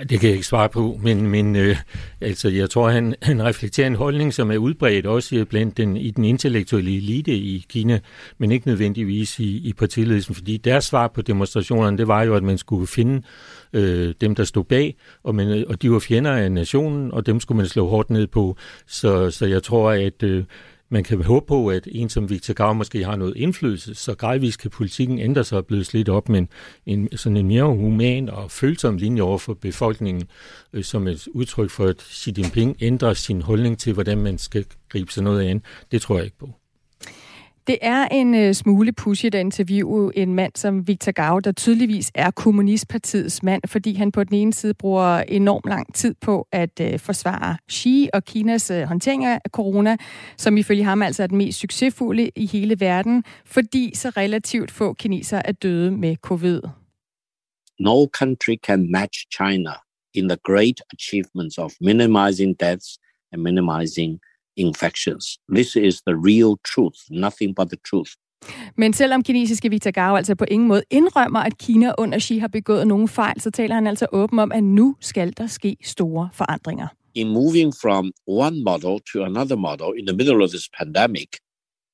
[0.00, 1.76] Det kan jeg ikke svare på, men, men øh,
[2.20, 6.10] altså, jeg tror, han, han reflekterer en holdning, som er udbredt også blandt den, i
[6.10, 8.00] den intellektuelle elite i Kina,
[8.38, 12.42] men ikke nødvendigvis i, i partiledelsen, fordi deres svar på demonstrationerne, det var jo, at
[12.42, 13.22] man skulle finde
[13.72, 17.40] øh, dem, der stod bag, og, man, og de var fjender af nationen, og dem
[17.40, 18.56] skulle man slå hårdt ned på.
[18.86, 20.44] Så, så jeg tror, at øh,
[20.88, 24.60] man kan håbe på, at en som Victor Gav måske har noget indflydelse, så gradvist
[24.60, 26.48] kan politikken ændre sig og blive lidt op, men
[26.86, 30.28] en, sådan en mere human og følsom linje over for befolkningen,
[30.72, 34.66] øh, som et udtryk for, at Xi Jinping ændrer sin holdning til, hvordan man skal
[34.88, 36.50] gribe sig noget an, det tror jeg ikke på.
[37.66, 42.10] Det er en øh, smule pushy at interviewe en mand som Victor Gau, der tydeligvis
[42.14, 46.80] er Kommunistpartiets mand, fordi han på den ene side bruger enormt lang tid på at
[46.80, 49.96] øh, forsvare Xi og Kinas øh, håndtering af corona,
[50.36, 54.92] som ifølge ham altså er den mest succesfulde i hele verden, fordi så relativt få
[54.92, 56.60] kineser er døde med covid.
[57.80, 59.72] No country can match China
[60.14, 62.98] in the great achievements of minimizing deaths
[63.32, 64.20] and minimizing
[64.56, 65.38] infections.
[65.54, 68.10] This is the real truth, nothing but the truth.
[68.76, 72.48] Men selvom kinesiske Victor Gao altså på ingen måde indrømmer, at Kina under Xi har
[72.48, 76.28] begået nogen fejl, så taler han altså åben om, at nu skal der ske store
[76.32, 76.88] forandringer.
[77.14, 81.28] In moving from one model to another model in the middle of this pandemic,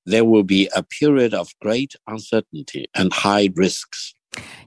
[0.07, 4.15] there will be a period of great uncertainty and high risks.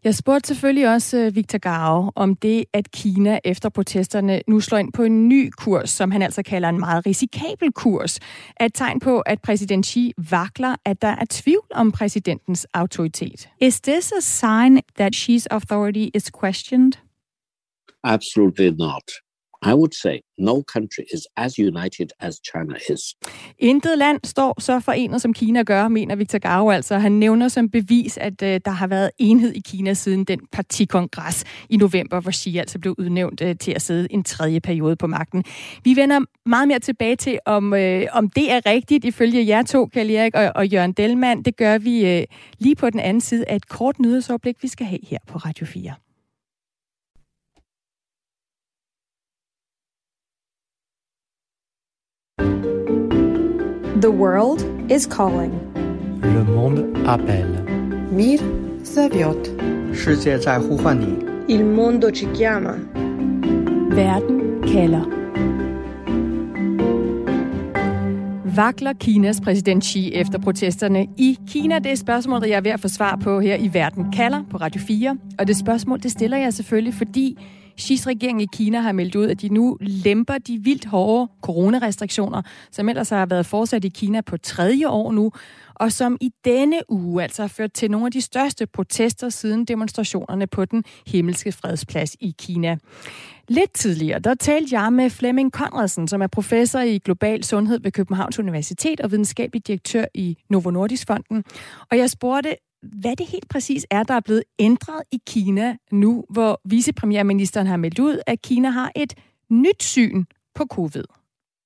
[0.03, 4.77] Jeg spurgte selvfølgelig også øh, Victor Gao om det, at Kina efter protesterne nu slår
[4.77, 8.19] ind på en ny kurs, som han altså kalder en meget risikabel kurs,
[8.55, 13.49] er et tegn på, at præsident Xi vakler, at der er tvivl om præsidentens autoritet.
[13.61, 16.93] Is this a sign that Xi's authority is questioned?
[18.03, 19.07] Absolutely not.
[19.65, 23.15] I would say no country is as united as China is.
[23.59, 26.97] Intet land står så forenet som Kina gør, mener Victor Garo altså.
[26.97, 31.43] Han nævner som bevis, at uh, der har været enhed i Kina siden den partikongres
[31.69, 35.07] i november, hvor Xi altså blev udnævnt uh, til at sidde en tredje periode på
[35.07, 35.43] magten.
[35.83, 37.79] Vi vender meget mere tilbage til, om, uh,
[38.11, 41.43] om det er rigtigt ifølge jer to, Kjell Erik og, og Jørgen Delmand.
[41.43, 42.23] Det gør vi uh,
[42.59, 45.65] lige på den anden side af et kort nyhedsoverblik, vi skal have her på Radio
[45.65, 45.93] 4.
[54.03, 54.61] The world
[54.91, 55.53] is calling.
[56.23, 57.63] Le monde appelle.
[58.11, 58.39] Mir
[58.83, 59.49] zaviot.
[59.93, 61.25] 世界在呼唤你。
[61.47, 62.75] Il mondo ci chiama.
[63.95, 65.05] Verden kalder.
[68.55, 71.79] Vakler Kinas præsident Xi efter protesterne i Kina?
[71.79, 74.57] Det er spørgsmålet, jeg er ved at få svar på her i Verden kalder på
[74.57, 75.17] Radio 4.
[75.39, 77.37] Og det spørgsmål, det stiller jeg selvfølgelig, fordi
[77.81, 82.41] Xi's regering i Kina har meldt ud, at de nu lemper de vildt hårde coronarestriktioner,
[82.71, 85.31] som ellers har været fortsat i Kina på tredje år nu,
[85.75, 89.65] og som i denne uge altså har ført til nogle af de største protester siden
[89.65, 92.77] demonstrationerne på den himmelske fredsplads i Kina.
[93.47, 97.91] Lidt tidligere, der talte jeg med Flemming Conradsen, som er professor i global sundhed ved
[97.91, 101.43] Københavns Universitet og videnskabelig direktør i Novo Nordisk Fonden.
[101.91, 106.23] Og jeg spurgte, hvad det helt præcis er, der er blevet ændret i Kina nu,
[106.29, 109.13] hvor vicepremierministeren har meldt ud, at Kina har et
[109.49, 110.23] nyt syn
[110.55, 111.03] på covid.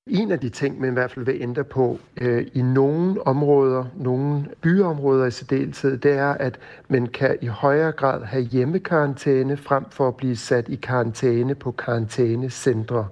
[0.07, 3.85] En af de ting, man i hvert fald vil ændre på øh, i nogle områder,
[3.95, 9.85] nogle byområder i særdeleshed, det er, at man kan i højere grad have hjemmekarantæne frem
[9.91, 13.07] for at blive sat i karantæne på karantænecentre.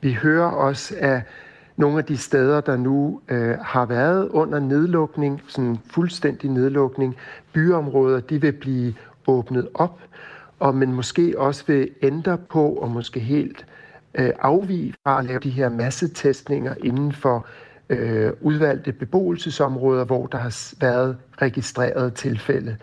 [0.00, 1.22] Vi hører også af
[1.76, 7.16] nogle af de steder, der nu øh, har været under nedlukning, sådan fuldstændig nedlukning,
[7.52, 8.94] byområder, de vil blive
[9.26, 10.00] åbnet op,
[10.58, 13.66] og man måske også vil ændre på, og måske helt
[14.14, 17.46] øh, afvige fra at lave de her massetestninger inden for
[17.88, 22.76] øh, udvalgte beboelsesområder, hvor der har været registreret tilfælde.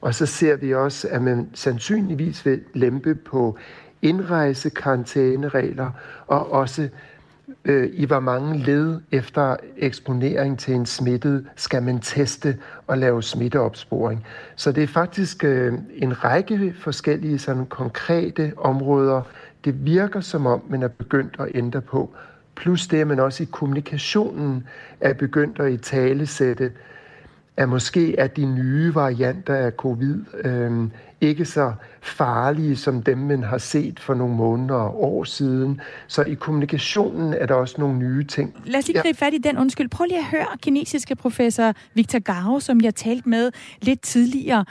[0.00, 3.58] Og så ser vi også, at man sandsynligvis vil lempe på
[4.02, 5.90] indrejsekarantæneregler
[6.26, 6.88] og også
[7.64, 13.22] øh, i hvor mange led efter eksponering til en smittet skal man teste og lave
[13.22, 14.26] smitteopsporing.
[14.56, 19.22] Så det er faktisk øh, en række forskellige sådan konkrete områder,
[19.64, 22.10] det virker som om, man er begyndt at ændre på.
[22.54, 24.66] Plus det, at man også i kommunikationen
[25.00, 26.72] er begyndt at i talesætte,
[27.56, 30.82] at måske er de nye varianter af covid øh,
[31.20, 35.80] ikke så farlige som dem, man har set for nogle måneder og år siden.
[36.08, 38.54] Så i kommunikationen er der også nogle nye ting.
[38.64, 39.88] Lad os lige gribe fat i den undskyld.
[39.88, 43.52] Prøv lige at høre kinesiske professor Victor Gao, som jeg talte med
[43.82, 44.64] lidt tidligere,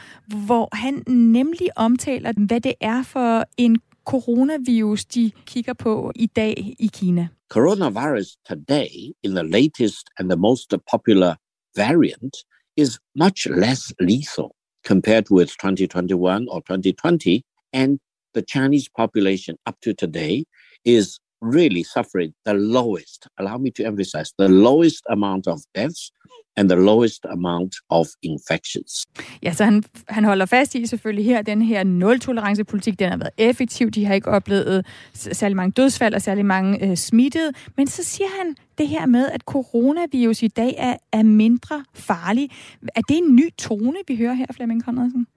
[0.45, 6.75] hvor han nemlig omtaler, hvad det er for en coronavirus, de kigger på i dag
[6.79, 7.27] i Kina?
[7.49, 11.35] Coronavirus today, in the latest and the most popular
[11.77, 12.35] variant,
[12.77, 17.43] is much less lethal compared with 2021 or 2020.
[17.73, 17.99] And
[18.33, 20.45] the Chinese population up to today
[20.85, 26.11] is really suffering the lowest, allow me to emphasize, the lowest amount of deaths
[26.57, 29.05] and the lowest amount of infections.
[29.43, 33.33] Ja, så han, han holder fast i selvfølgelig her, den her nul-tolerance-politik, den har været
[33.37, 33.91] effektiv.
[33.91, 37.51] De har ikke oplevet særlig mange dødsfald og særlig mange øh, smittede.
[37.77, 42.49] Men så siger han det her med, at coronavirus i dag er, er mindre farlig.
[42.95, 45.27] Er det en ny tone, vi hører her, Flemming Conradsen?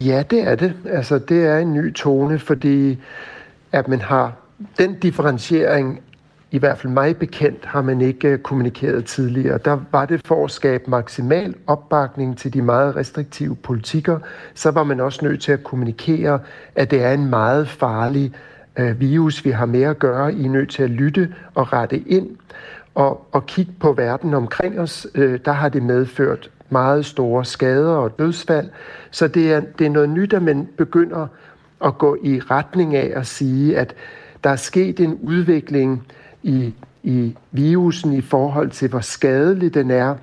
[0.00, 0.74] Ja, det er det.
[0.86, 2.96] Altså, det er en ny tone, fordi
[3.72, 4.36] at man har
[4.78, 6.02] den differentiering
[6.50, 9.58] i hvert fald mig bekendt, har man ikke øh, kommunikeret tidligere.
[9.64, 14.18] Der var det for at skabe maksimal opbakning til de meget restriktive politikker,
[14.54, 16.40] så var man også nødt til at kommunikere,
[16.74, 18.32] at det er en meget farlig
[18.76, 20.34] øh, virus, vi har med at gøre.
[20.34, 22.28] I er nødt til at lytte og rette ind
[22.94, 25.06] og, og kigge på verden omkring os.
[25.14, 28.68] Øh, der har det medført meget store skader og dødsfald.
[29.10, 31.26] Så det er, det er noget nyt, at man begynder
[31.84, 33.94] at gå i retning af at sige, at
[34.44, 36.06] der er sket en udvikling,
[36.42, 40.16] i, i virusen i forhold til, hvor skadelig den er.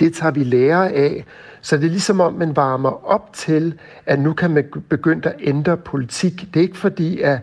[0.00, 1.24] Det tager vi lære af.
[1.60, 3.74] Så det er ligesom om, man varmer op til,
[4.06, 6.48] at nu kan man begynde at ændre politik.
[6.54, 7.38] Det er ikke fordi, at,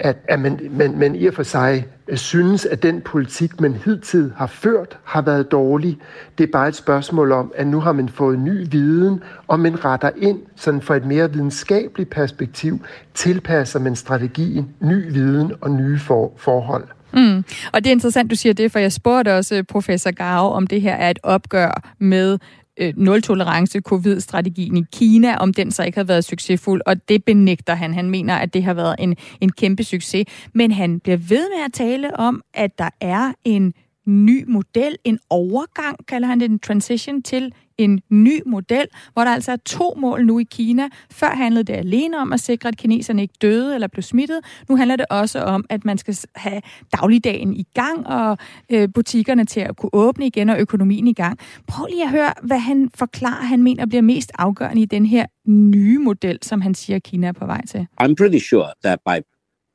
[0.00, 3.74] at, at man, man, man i og for sig øh, synes, at den politik, man
[3.84, 5.98] hidtil har ført, har været dårlig.
[6.38, 9.84] Det er bare et spørgsmål om, at nu har man fået ny viden, og man
[9.84, 12.80] retter ind sådan for et mere videnskabeligt perspektiv,
[13.14, 16.84] tilpasser man strategien, ny viden og nye for, forhold.
[17.12, 17.44] Mm.
[17.72, 20.66] Og det er interessant, du siger det, for jeg spurgte også øh, professor Gave, om
[20.66, 22.38] det her er et opgør med
[22.78, 27.74] øh, nul-tolerance covid-strategien i Kina, om den så ikke har været succesfuld, og det benægter
[27.74, 27.94] han.
[27.94, 30.24] Han mener, at det har været en, en kæmpe succes.
[30.54, 33.74] Men han bliver ved med at tale om, at der er en
[34.06, 39.30] ny model, en overgang, kalder han det, en transition til en ny model, hvor der
[39.30, 40.88] altså er to mål nu i Kina.
[41.10, 44.40] Før handlede det alene om at sikre, at kineserne ikke døde eller blev smittet.
[44.68, 46.60] Nu handler det også om, at man skal have
[46.92, 48.38] dagligdagen i gang, og
[48.70, 51.38] øh, butikkerne til at kunne åbne igen, og økonomien i gang.
[51.66, 55.26] Prøv lige at høre, hvad han forklarer, han mener bliver mest afgørende i den her
[55.46, 57.86] nye model, som han siger, Kina er på vej til.
[58.02, 59.22] I'm pretty sure that by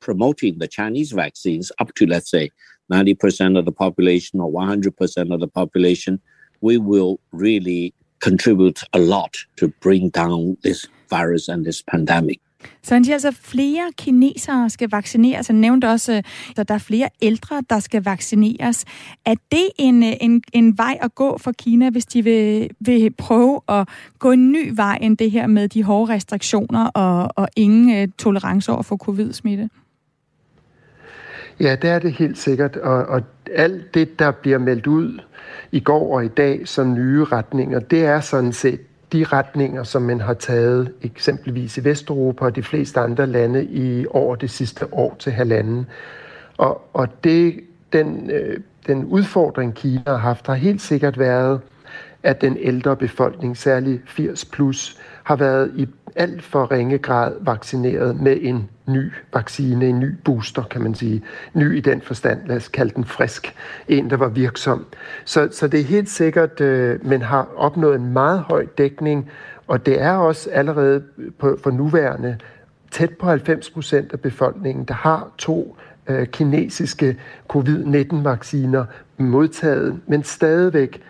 [0.05, 2.47] promoting the Chinese vaccines up to, let's say,
[2.89, 6.19] 90% of the population or 100% of the population,
[6.63, 7.93] we will really
[8.27, 12.39] contribute a lot to bring down this virus and this pandemic.
[12.83, 15.47] Så han siger altså, at flere kinesere skal vaccineres.
[15.47, 16.23] Han nævnte også, øh,
[16.57, 18.85] at der er flere ældre, der skal vaccineres.
[19.25, 23.13] Er det en, øh, en, en vej at gå for Kina, hvis de vil, vil
[23.17, 23.87] prøve at
[24.19, 28.09] gå en ny vej end det her med de hårde restriktioner og, og ingen uh,
[28.17, 29.69] tolerance over for covid-smitte?
[31.59, 35.19] Ja, det er det helt sikkert, og, og alt det, der bliver meldt ud
[35.71, 38.79] i går og i dag som nye retninger, det er sådan set
[39.13, 44.05] de retninger, som man har taget eksempelvis i Vesteuropa og de fleste andre lande i
[44.09, 45.85] over det sidste år til halvanden.
[46.57, 47.59] Og, og det,
[47.93, 51.61] den, øh, den udfordring, Kina har haft, har helt sikkert været,
[52.23, 58.21] at den ældre befolkning, særligt 80 plus, har været i alt for ringe grad vaccineret
[58.21, 61.23] med en ny vaccine, en ny booster, kan man sige.
[61.53, 63.55] Ny i den forstand, lad os kalde den frisk.
[63.87, 64.85] En, der var virksom.
[65.25, 69.29] Så, så det er helt sikkert, øh, man har opnået en meget høj dækning,
[69.67, 71.03] og det er også allerede
[71.39, 72.37] på, for nuværende
[72.91, 78.85] tæt på 90 procent af befolkningen, der har to øh, kinesiske covid-19-vacciner
[79.17, 81.01] modtaget, men stadigvæk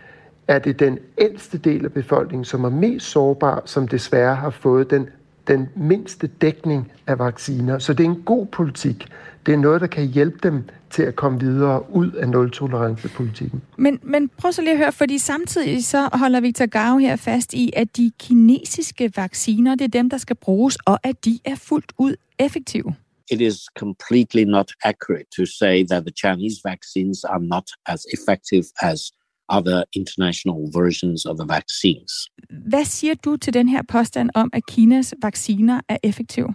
[0.47, 4.89] er det den ældste del af befolkningen, som er mest sårbar, som desværre har fået
[4.89, 5.09] den,
[5.47, 7.79] den mindste dækning af vacciner.
[7.79, 9.07] Så det er en god politik.
[9.45, 13.61] Det er noget, der kan hjælpe dem til at komme videre ud af nul-tolerance-politikken.
[13.77, 17.53] Men, men prøv så lige at høre, fordi samtidig så holder Victor Gao her fast
[17.53, 21.55] i, at de kinesiske vacciner, det er dem, der skal bruges, og at de er
[21.55, 22.95] fuldt ud effektive.
[23.31, 28.63] It is completely not accurate to say that the Chinese vaccines are not as effective
[28.81, 29.11] as
[29.49, 32.11] other international versions of the vaccines.
[32.49, 36.53] Hvad siger du til den her påstand om, at Kinas vacciner er effektive?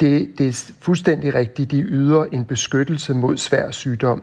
[0.00, 1.70] Det, det er fuldstændig rigtigt.
[1.70, 4.22] De yder en beskyttelse mod svær sygdom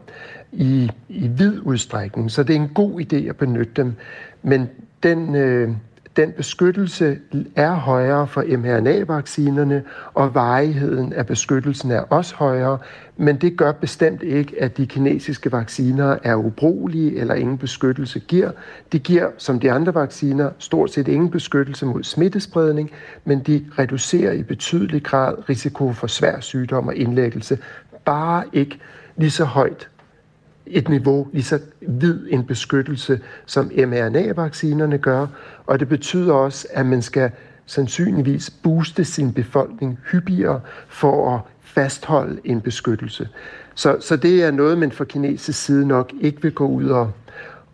[0.52, 3.94] i, i vid udstrækning, så det er en god idé at benytte dem.
[4.42, 4.68] Men
[5.02, 5.70] den, øh,
[6.16, 7.18] den beskyttelse
[7.56, 9.82] er højere for mRNA-vaccinerne,
[10.14, 12.78] og varigheden af beskyttelsen er også højere,
[13.16, 18.50] men det gør bestemt ikke, at de kinesiske vacciner er ubrugelige eller ingen beskyttelse giver.
[18.92, 22.90] De giver, som de andre vacciner, stort set ingen beskyttelse mod smittespredning,
[23.24, 27.58] men de reducerer i betydelig grad risiko for svær sygdom og indlæggelse,
[28.04, 28.78] bare ikke
[29.16, 29.88] lige så højt
[30.66, 35.26] et niveau, lige så vid en beskyttelse, som mRNA-vaccinerne gør,
[35.66, 37.30] og det betyder også, at man skal
[37.66, 43.28] sandsynligvis booste sin befolkning hyppigere for at fastholde en beskyttelse.
[43.74, 47.12] Så, så det er noget, man fra kinesisk side nok ikke vil gå ud og,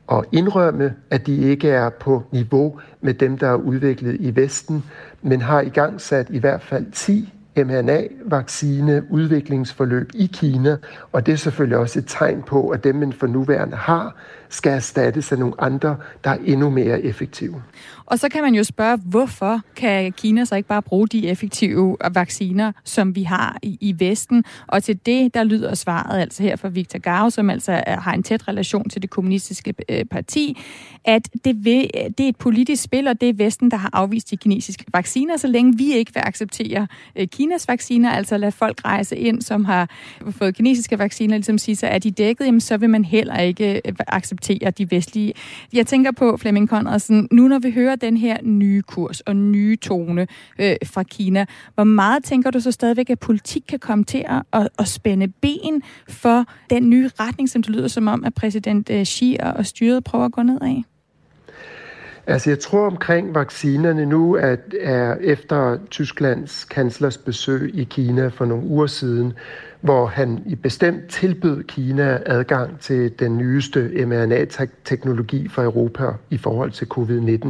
[0.07, 4.85] og indrømme, at de ikke er på niveau med dem, der er udviklet i Vesten,
[5.23, 7.33] men har i gang sat i hvert fald 10
[7.65, 10.77] mRNA-vaccine udviklingsforløb i Kina,
[11.13, 14.17] og det er selvfølgelig også et tegn på, at dem, man for nuværende har,
[14.49, 17.63] skal erstattes af nogle andre, der er endnu mere effektive.
[18.07, 21.97] Og så kan man jo spørge, hvorfor kan Kina så ikke bare bruge de effektive
[22.15, 24.45] vacciner, som vi har i, i Vesten?
[24.67, 28.23] Og til det, der lyder svaret altså her fra Victor Gao, som altså har en
[28.23, 30.59] tæt relation til det kommunistiske øh, parti,
[31.05, 34.31] at det, vil, det er et politisk spil, og det er Vesten, der har afvist
[34.31, 38.85] de kinesiske vacciner, så længe vi ikke vil acceptere øh, Kinas vacciner, altså lade folk
[38.85, 39.91] rejse ind, som har
[40.31, 43.81] fået kinesiske vacciner, ligesom sige, så er de dækket, jamen, så vil man heller ikke
[43.85, 45.33] øh, acceptere acceptere de vestlige.
[45.73, 49.77] Jeg tænker på, Flemming Conradsen, nu når vi hører den her nye kurs og nye
[49.77, 50.27] tone
[50.59, 54.69] øh, fra Kina, hvor meget tænker du så stadigvæk, at politik kan komme til at,
[54.79, 59.05] at, spænde ben for den nye retning, som det lyder som om, at præsident øh,
[59.05, 60.85] Xi og styret prøver at gå ned af?
[62.29, 68.45] Altså jeg tror omkring vaccinerne nu, at er efter Tysklands kanslers besøg i Kina for
[68.45, 69.33] nogle uger siden,
[69.81, 76.71] hvor han i bestemt tilbød Kina adgang til den nyeste mRNA-teknologi for Europa i forhold
[76.71, 77.49] til covid-19.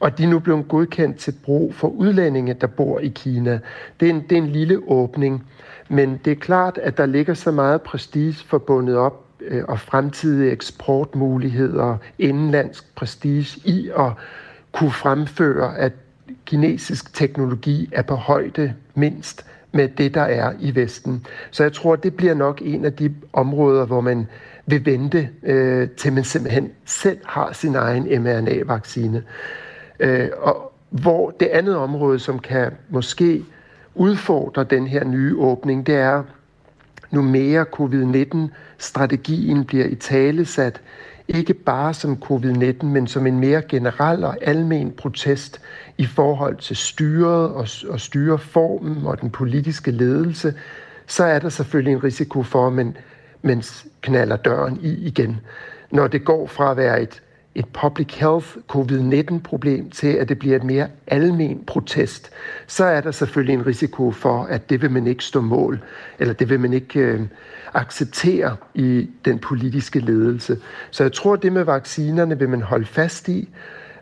[0.00, 3.60] Og de er nu blevet godkendt til brug for udlændinge, der bor i Kina.
[4.00, 5.46] Det er en, det er en lille åbning,
[5.88, 10.50] men det er klart, at der ligger så meget prestige forbundet op Øh, og fremtidige
[10.50, 14.12] eksportmuligheder, indenlandsk prestige i at
[14.72, 15.92] kunne fremføre, at
[16.46, 21.26] kinesisk teknologi er på højde mindst med det, der er i Vesten.
[21.50, 24.26] Så jeg tror, det bliver nok en af de områder, hvor man
[24.66, 29.22] vil vente øh, til man simpelthen selv har sin egen mRNA-vaccine.
[30.00, 33.44] Øh, og hvor det andet område, som kan måske
[33.94, 36.22] udfordre den her nye åbning, det er,
[37.10, 40.80] nu mere covid-19-strategien bliver i tale sat,
[41.28, 45.60] ikke bare som covid-19, men som en mere generel og almen protest
[45.98, 50.54] i forhold til styret og, og styreformen og den politiske ledelse,
[51.06, 52.96] så er der selvfølgelig en risiko for, at man,
[53.42, 53.62] man
[54.00, 55.40] knaller døren i igen.
[55.90, 57.22] Når det går fra at være et,
[57.54, 62.30] et public health covid-19-problem til, at det bliver et mere almen protest,
[62.66, 65.80] så er der selvfølgelig en risiko for, at det vil man ikke stå mål,
[66.18, 67.20] eller det vil man ikke øh,
[67.74, 70.58] acceptere i den politiske ledelse.
[70.90, 73.48] Så jeg tror, at det med vaccinerne vil man holde fast i,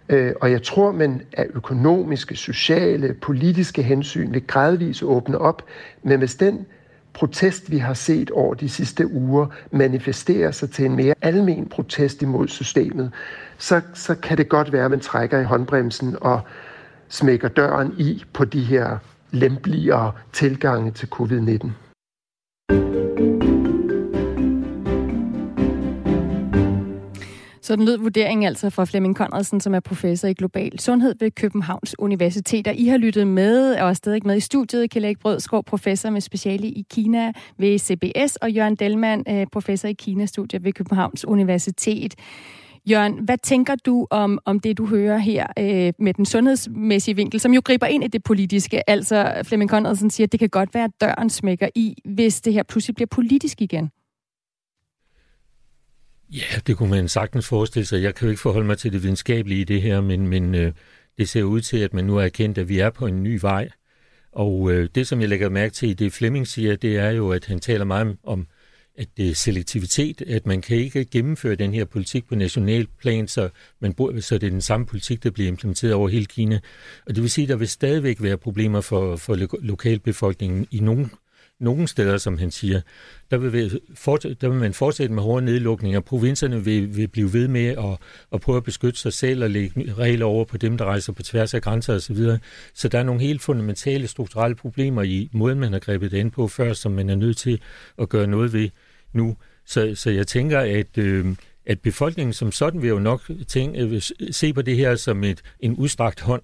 [0.08, 5.64] øh, og jeg tror, man af økonomiske, sociale, politiske hensyn vil gradvist åbne op,
[6.02, 6.66] men hvis den
[7.18, 12.22] protest, vi har set over de sidste uger, manifesterer sig til en mere almen protest
[12.22, 13.12] imod systemet,
[13.58, 16.40] så, så kan det godt være, at man trækker i håndbremsen og
[17.08, 18.98] smækker døren i på de her
[19.30, 21.68] lempeligere tilgange til covid-19.
[27.68, 31.94] Sådan lød vurderingen altså fra Flemming Conradsen, som er professor i global sundhed ved Københavns
[31.98, 32.68] Universitet.
[32.68, 36.20] Og I har lyttet med, og er stadig med i studiet, Kjell Brødskov, professor med
[36.20, 42.14] speciale i Kina ved CBS, og Jørgen Delman, øh, professor i Kina-studier ved Københavns Universitet.
[42.90, 47.40] Jørgen, hvad tænker du om, om det, du hører her øh, med den sundhedsmæssige vinkel,
[47.40, 48.90] som jo griber ind i det politiske?
[48.90, 52.52] Altså, Flemming Conradsen siger, at det kan godt være, at døren smækker i, hvis det
[52.52, 53.90] her pludselig bliver politisk igen.
[56.32, 58.02] Ja, det kunne man sagtens forestille sig.
[58.02, 60.72] Jeg kan jo ikke forholde mig til det videnskabelige i det her, men, men øh,
[61.18, 63.38] det ser ud til, at man nu er erkendt, at vi er på en ny
[63.40, 63.68] vej.
[64.32, 67.30] Og øh, det, som jeg lægger mærke til i det, Flemming siger, det er jo,
[67.30, 68.46] at han taler meget om,
[68.98, 73.28] at det er selektivitet, at man kan ikke gennemføre den her politik på national plan,
[73.28, 73.48] så,
[73.80, 76.60] man, så det er den samme politik, der bliver implementeret over hele Kina.
[77.06, 81.08] Og det vil sige, at der vil stadigvæk være problemer for, for lokalbefolkningen i nogle
[81.60, 82.80] nogle steder, som han siger,
[83.30, 83.80] der vil,
[84.40, 86.00] der vil man fortsætte med hårde nedlukninger.
[86.00, 87.98] Provinserne vil, vil blive ved med at,
[88.32, 91.22] at prøve at beskytte sig selv og lægge regler over på dem, der rejser på
[91.22, 92.16] tværs af grænser osv.
[92.16, 92.38] Så,
[92.74, 96.30] så der er nogle helt fundamentale strukturelle problemer i måden, man har grebet det ind
[96.30, 97.60] på før, som man er nødt til
[97.98, 98.68] at gøre noget ved
[99.12, 99.36] nu.
[99.66, 101.26] Så, så jeg tænker, at, øh,
[101.66, 105.42] at befolkningen som sådan vil jo nok tænke, øh, se på det her som et,
[105.60, 106.42] en udstrakt hånd.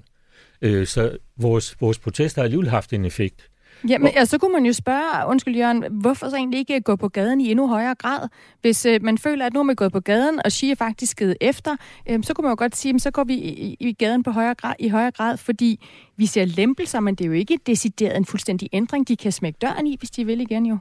[0.63, 3.51] Øh, så vores, vores protester har alligevel haft en effekt.
[3.89, 4.29] Jamen, og...
[4.29, 7.51] så kunne man jo spørge, undskyld Jørgen, hvorfor så egentlig ikke gå på gaden i
[7.51, 8.29] endnu højere grad?
[8.61, 11.19] Hvis øh, man føler, at nu er man gået på gaden, og Xi er faktisk
[11.19, 11.77] givet efter,
[12.11, 14.31] øh, så kunne man jo godt sige, at så går vi i, i gaden på
[14.31, 18.17] højere grad, i højere grad, fordi vi ser lempelser, men det er jo ikke decideret
[18.17, 19.09] en fuldstændig ændring.
[19.09, 20.79] De kan smække døren i, hvis de vil igen jo.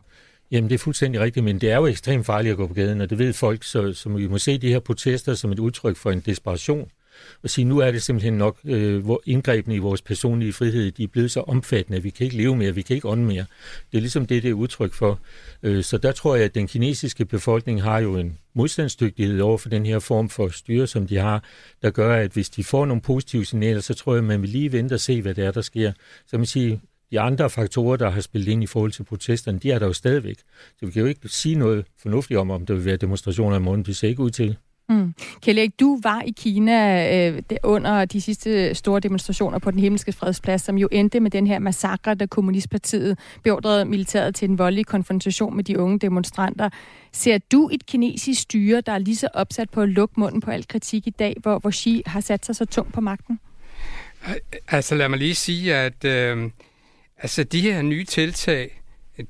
[0.51, 3.01] Jamen, det er fuldstændig rigtigt, men det er jo ekstremt farligt at gå på gaden,
[3.01, 5.97] og det ved folk, så, så vi må se de her protester som et udtryk
[5.97, 6.89] for en desperation
[7.43, 11.03] og sige, nu er det simpelthen nok, øh, hvor indgrebene i vores personlige frihed, de
[11.03, 13.45] er blevet så omfattende, at vi kan ikke leve mere, vi kan ikke ånde mere.
[13.91, 15.20] Det er ligesom det, det er udtryk for.
[15.64, 19.70] Øh, så der tror jeg, at den kinesiske befolkning har jo en modstandsdygtighed over for
[19.70, 21.43] den her form for styre, som de har,
[21.82, 24.49] der gør, at hvis de får nogle positive signaler, så tror jeg, at man vil
[24.49, 25.91] lige vente og se, hvad det er, der sker.
[26.28, 26.78] Så man siger,
[27.14, 29.93] de andre faktorer, der har spillet ind i forhold til protesterne, de er der jo
[29.93, 30.38] stadigvæk.
[30.80, 33.59] Så vi kan jo ikke sige noget fornuftigt om, om der vil være demonstrationer i
[33.59, 33.84] morgen.
[33.84, 34.57] Det ser ikke ud til.
[34.89, 35.13] Mm.
[35.41, 40.61] Kjell du var i Kina øh, under de sidste store demonstrationer på den himmelske fredsplads,
[40.61, 45.55] som jo endte med den her massakre, da Kommunistpartiet beordrede militæret til en voldelig konfrontation
[45.55, 46.69] med de unge demonstranter.
[47.11, 50.51] Ser du et kinesisk styre, der er lige så opsat på at lukke munden på
[50.51, 53.39] al kritik i dag, hvor, hvor Xi har sat sig så tungt på magten?
[54.27, 54.36] Øh,
[54.67, 56.49] altså lad mig lige sige, at øh,
[57.17, 58.82] altså, de her nye tiltag,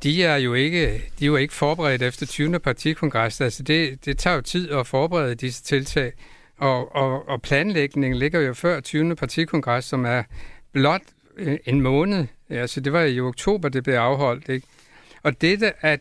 [0.03, 0.87] de er jo ikke,
[1.19, 2.59] de er jo ikke forberedt efter 20.
[2.59, 3.41] partikongres.
[3.41, 6.13] Altså det, det tager jo tid at forberede disse tiltag,
[6.57, 9.15] og, og, og planlægningen ligger jo før 20.
[9.15, 10.23] partikongres, som er
[10.71, 11.01] blot
[11.37, 12.27] øh, en måned.
[12.49, 14.49] Altså det var i oktober, det blev afholdt.
[14.49, 14.67] Ikke?
[15.23, 15.99] Og dette, at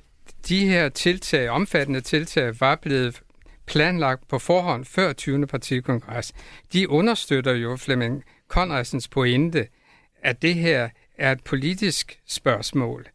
[0.49, 3.23] de her tiltag, omfattende tiltag, var blevet
[3.67, 5.47] planlagt på forhånd før 20.
[5.47, 6.33] partikongres,
[6.73, 9.69] de understøtter jo Flemming Conradsens pointe,
[10.23, 13.07] at det her er et politisk spørgsmål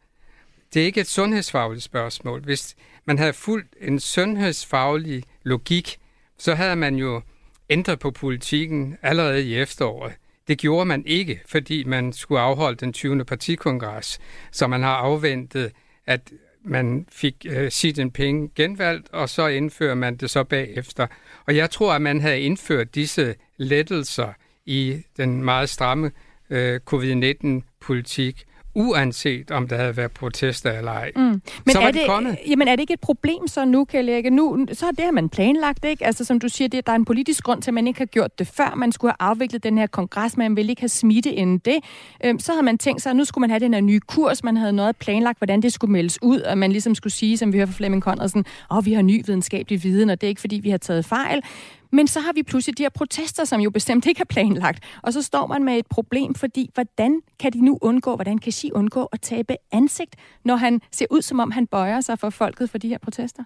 [0.74, 2.40] det er ikke et sundhedsfagligt spørgsmål.
[2.40, 5.98] Hvis man havde fulgt en sundhedsfaglig logik,
[6.38, 7.22] så havde man jo
[7.70, 10.12] ændret på politikken allerede i efteråret.
[10.48, 13.24] Det gjorde man ikke, fordi man skulle afholde den 20.
[13.24, 14.18] partikongres,
[14.52, 15.72] så man har afventet,
[16.06, 16.32] at
[16.64, 21.06] man fik øh, Xi Jinping genvalgt, og så indfører man det så bagefter.
[21.46, 24.32] Og jeg tror, at man havde indført disse lettelser
[24.66, 26.10] i den meget stramme
[26.50, 28.44] øh, covid-19-politik,
[28.78, 31.12] uanset om der havde været protester eller ej.
[31.16, 31.22] Mm.
[31.22, 32.36] Men så er det, kommet.
[32.48, 34.32] Jamen er det ikke et problem så nu, Kjell Erik?
[34.32, 36.06] Nu, så er det har man planlagt, ikke?
[36.06, 38.06] Altså som du siger, det, der er en politisk grund til, at man ikke har
[38.06, 38.74] gjort det før.
[38.76, 41.78] Man skulle have afviklet den her kongres, man ville ikke have smitte inden det.
[42.24, 44.44] Øhm, så havde man tænkt sig, at nu skulle man have den her nye kurs.
[44.44, 47.52] Man havde noget planlagt, hvordan det skulle meldes ud, og man ligesom skulle sige, som
[47.52, 50.28] vi hører fra Flemming Conradsen, åh, oh, vi har ny videnskabelig viden, og det er
[50.28, 51.42] ikke, fordi vi har taget fejl.
[51.90, 54.84] Men så har vi pludselig de her protester, som jo bestemt ikke er planlagt.
[55.02, 58.52] Og så står man med et problem, fordi hvordan kan de nu undgå, hvordan kan
[58.52, 62.30] Xi undgå at tabe ansigt, når han ser ud, som om han bøjer sig for
[62.30, 63.42] folket for de her protester?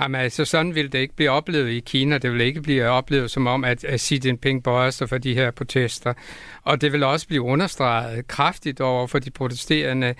[0.00, 2.18] Jamen altså, sådan vil det ikke blive oplevet i Kina.
[2.18, 5.34] Det vil ikke blive oplevet som om, at, at Xi Jinping bøjer sig for de
[5.34, 6.14] her protester.
[6.62, 10.14] Og det vil også blive understreget kraftigt over for de protesterende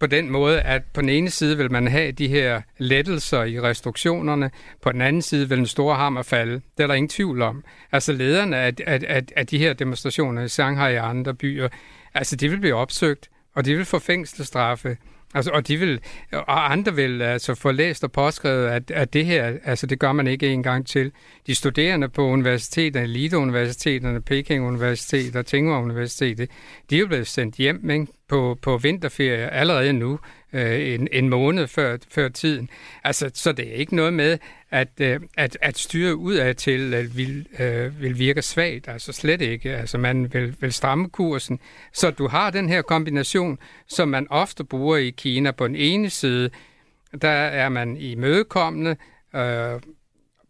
[0.00, 3.60] på den måde, at på den ene side vil man have de her lettelser i
[3.60, 4.50] restriktionerne,
[4.82, 6.54] på den anden side vil den store hammer falde.
[6.76, 7.64] Det er der ingen tvivl om.
[7.92, 11.68] Altså lederne af, af, af, af de her demonstrationer i Shanghai og andre byer,
[12.14, 14.96] altså de vil blive opsøgt, og de vil få fængselsstraffe.
[15.34, 16.00] Altså, og de vil,
[16.32, 20.12] og andre vil altså få læst og påskrevet, at, at det her, altså det gør
[20.12, 21.12] man ikke en gang til.
[21.46, 26.50] De studerende på universiteterne, eliteuniversiteterne, Peking Universitet og Tsinghua Universitet,
[26.90, 28.06] de er jo blevet sendt hjem ikke?
[28.28, 30.18] På, på vinterferie allerede nu,
[30.52, 32.70] øh, en, en måned før, før tiden.
[33.04, 34.38] Altså, så det er ikke noget med,
[34.70, 38.88] at, øh, at, at styre ud af til at vil, øh, vil virke svagt.
[38.88, 39.76] Altså slet ikke.
[39.76, 41.60] Altså man vil, vil stramme kursen.
[41.92, 45.50] Så du har den her kombination, som man ofte bruger i Kina.
[45.50, 46.50] På den ene side,
[47.22, 48.96] der er man i mødekommende.
[49.36, 49.80] Øh,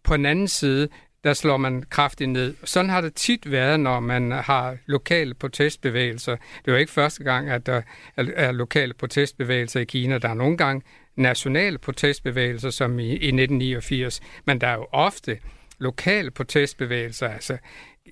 [0.03, 0.89] på den anden side,
[1.25, 2.55] der slår man kraftigt ned.
[2.64, 6.37] Sådan har det tit været, når man har lokale protestbevægelser.
[6.64, 7.83] Det var ikke første gang, at der
[8.16, 10.19] er lokale protestbevægelser i Kina.
[10.19, 10.83] Der er nogle gange
[11.16, 15.39] nationale protestbevægelser, som i, i 1989, men der er jo ofte
[15.79, 17.29] lokale protestbevægelser.
[17.29, 17.59] Altså,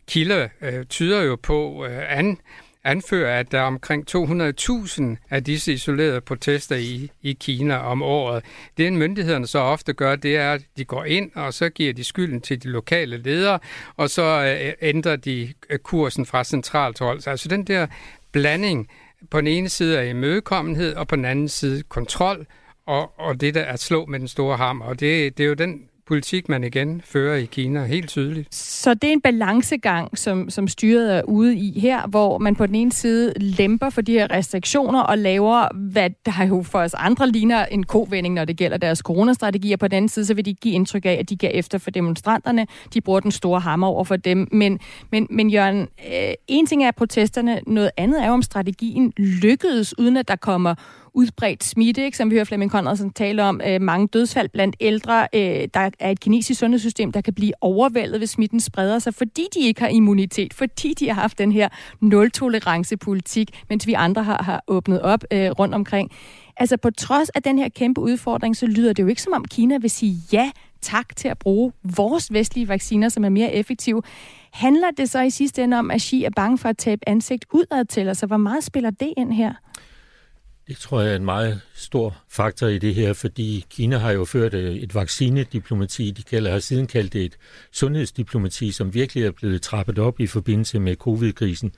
[0.09, 2.39] kilder øh, tyder jo på, øh, an,
[2.87, 8.45] anfører, at der er omkring 200.000 af disse isolerede protester i, i Kina om året.
[8.77, 12.05] Det, myndighederne så ofte gør, det er, at de går ind, og så giver de
[12.05, 13.59] skylden til de lokale ledere,
[13.97, 17.21] og så øh, ændrer de øh, kursen fra centralt hold.
[17.21, 17.87] Så Altså den der
[18.33, 18.89] blanding
[19.31, 22.47] på den ene side af imødekommenhed, og på den anden side kontrol,
[22.87, 24.85] og, og det der at slå med den store hammer.
[24.85, 28.55] Og det, det er jo den politik, man igen fører i Kina, helt tydeligt.
[28.55, 32.67] Så det er en balancegang, som, som styret er ude i her, hvor man på
[32.67, 36.95] den ene side lemper for de her restriktioner og laver, hvad der jo for os
[36.95, 40.35] andre ligner en kovending, når det gælder deres coronastrategi, og på den anden side, så
[40.35, 42.67] vil de give indtryk af, at de gav efter for demonstranterne.
[42.95, 44.49] De bruger den store hammer over for dem.
[44.53, 44.79] Men,
[45.13, 49.99] men, men Jørgen, øh, en ting er protesterne, noget andet er jo, om strategien lykkedes,
[49.99, 50.75] uden at der kommer
[51.17, 52.17] udbredt smitte, ikke?
[52.17, 53.61] som vi hører Flemming Conradsen tale om.
[53.67, 55.29] Øh, mange dødsfald blandt ældre.
[55.35, 59.47] Øh, der er et kinesisk sundhedssystem, der kan blive overvældet, hvis smitten spreder sig, fordi
[59.55, 61.69] de ikke har immunitet, fordi de har haft den her
[62.01, 66.11] nul-tolerance-politik, mens vi andre har, har åbnet op øh, rundt omkring.
[66.57, 69.45] Altså på trods af den her kæmpe udfordring, så lyder det jo ikke som om
[69.45, 70.51] Kina vil sige ja
[70.81, 74.03] tak til at bruge vores vestlige vacciner, som er mere effektive.
[74.53, 77.45] Handler det så i sidste ende om, at Xi er bange for at tabe ansigt
[77.53, 78.09] udad til?
[78.09, 79.55] Altså, hvor meget spiller det ind her?
[80.69, 84.25] Det tror jeg er en meget stor faktor i det her, fordi Kina har jo
[84.25, 87.37] ført øh, et vaccinediplomati, de kalder, har siden kaldt det et
[87.73, 91.73] sundhedsdiplomati, som virkelig er blevet trappet op i forbindelse med covid-krisen.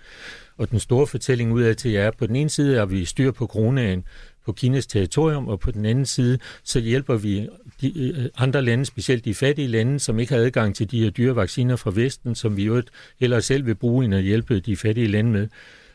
[0.56, 3.04] Og den store fortælling ud af til er, at på den ene side er vi
[3.04, 4.04] styr på coronaen
[4.44, 7.48] på Kinas territorium, og på den anden side, så hjælper vi
[7.80, 11.10] de øh, andre lande, specielt de fattige lande, som ikke har adgang til de her
[11.10, 12.82] dyre vacciner fra Vesten, som vi jo
[13.20, 15.48] heller selv vil bruge, end at hjælpe de fattige lande med.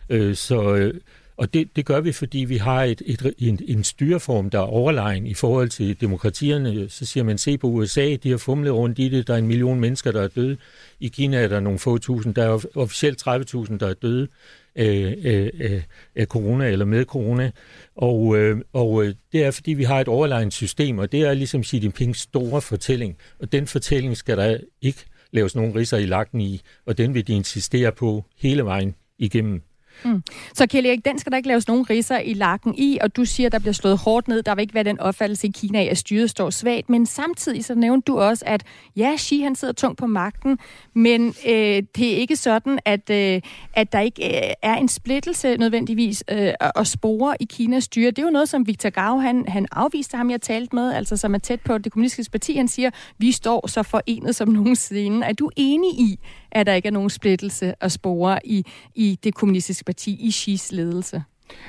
[0.10, 0.92] Øh, så
[1.38, 4.64] og det, det gør vi, fordi vi har et, et, en, en styreform, der er
[4.64, 6.90] overlegen i forhold til demokratierne.
[6.90, 9.48] Så siger man, se på USA, de har fumlet rundt i det, der er en
[9.48, 10.58] million mennesker, der er døde.
[11.00, 14.28] I Kina er der nogle få tusind, der er officielt 30.000, der er døde
[14.76, 15.18] af,
[15.60, 15.84] af,
[16.16, 17.52] af corona eller med corona.
[17.96, 21.64] Og, øh, og det er, fordi vi har et overlegnet system, og det er ligesom
[21.64, 23.18] Xi Jinpings store fortælling.
[23.40, 27.28] Og den fortælling skal der ikke laves nogen risser i lagten i, og den vil
[27.28, 29.62] de insistere på hele vejen igennem
[30.06, 30.24] Mm.
[30.54, 33.26] Så Kjell Erik, den skal der ikke laves nogen riser i lakken i, og du
[33.26, 34.44] siger, der bliver slået hårdt ned.
[34.44, 36.90] Der vil ikke være den opfattelse i Kina af, at styret står svagt.
[36.90, 38.64] Men samtidig så nævnte du også, at
[38.96, 40.60] ja, Xi han sidder tungt på magten,
[40.94, 43.42] men øh, det er ikke sådan, at, øh,
[43.74, 48.12] at der ikke øh, er en splittelse nødvendigvis øh, at spore i Kinas styre.
[48.12, 51.18] Det er jo noget, som Victor Gao, han, han afviste ham, jeg talt med, altså
[51.18, 52.56] som er tæt på det kommunistiske parti.
[52.56, 55.26] Han siger, vi står så forenet som nogensinde.
[55.26, 56.20] Er du enig i,
[56.52, 58.66] at der ikke er nogen splittelse at spore i,
[58.96, 61.24] i det kommunistiske parti, i Xis ledelse.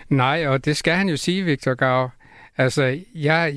[0.08, 2.10] Nej, og det skal han jo sige, Victor Gav.
[2.56, 3.54] Altså, jeg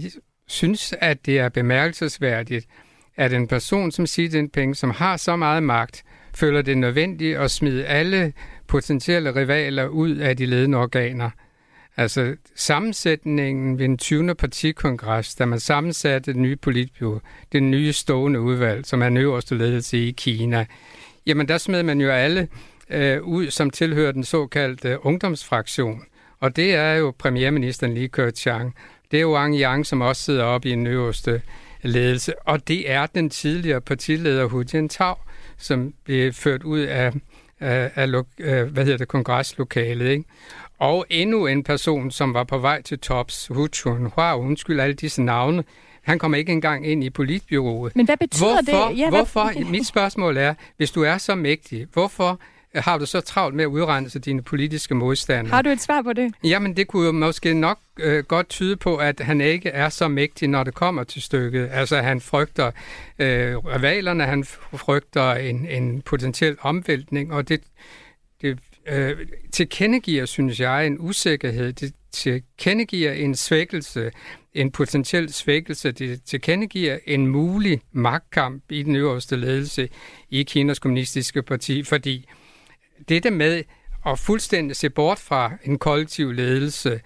[0.48, 2.68] synes, at det er bemærkelsesværdigt,
[3.16, 6.04] at en person som Xi Jinping, som har så meget magt,
[6.36, 8.34] føler det nødvendigt at smide alle
[8.68, 11.30] potentielle rivaler ud af de ledende organer.
[11.98, 14.36] Altså sammensætningen ved den 20.
[14.36, 17.20] partikongres, da man sammensatte det nye politbyrå,
[17.52, 20.66] det nye stående udvalg, som er den øverste ledelse i Kina,
[21.26, 22.48] jamen der smed man jo alle
[22.90, 26.02] øh, ud, som tilhører den såkaldte ungdomsfraktion.
[26.40, 28.76] Og det er jo premierministeren Li Keqiang.
[29.12, 31.42] Det er jo Wang Yang, som også sidder oppe i den øverste
[31.82, 32.40] ledelse.
[32.40, 35.16] Og det er den tidligere partileder Hu Jintao,
[35.58, 37.14] som blev ført ud af,
[37.60, 38.08] af, af
[38.66, 40.10] hvad hedder det, kongreslokalet.
[40.10, 40.24] Ikke?
[40.80, 45.22] Og endnu en person, som var på vej til tops, Hu Chunhua, undskyld alle disse
[45.22, 45.64] navne,
[46.02, 47.96] han kommer ikke engang ind i politbyrået.
[47.96, 48.98] Men hvad betyder hvorfor, det?
[48.98, 49.52] Ja, hvorfor?
[49.72, 52.40] Mit spørgsmål er, hvis du er så mægtig, hvorfor
[52.82, 55.56] har du så travlt med at udrense dine politiske modstandere?
[55.56, 56.34] Har du et svar på det?
[56.44, 60.08] Jamen, det kunne jo måske nok øh, godt tyde på, at han ikke er så
[60.08, 61.70] mægtig, når det kommer til stykket.
[61.72, 62.72] Altså, han frygter
[63.20, 67.62] øh, rivalerne, han frygter en, en potentiel omvæltning, og det,
[68.42, 69.18] det øh,
[69.52, 71.74] tilkendegiver, synes jeg, en usikkerhed.
[71.74, 74.12] Det tilkendegiver en svækkelse,
[74.54, 75.92] en potentiel svækkelse.
[75.92, 79.90] Det tilkendegiver en mulig magtkamp i den øverste ledelse
[80.30, 82.30] i Kinas kommunistiske parti, fordi
[83.10, 83.64] det med
[84.06, 87.02] at fuldstændig se bort fra en kollektiv ledelse,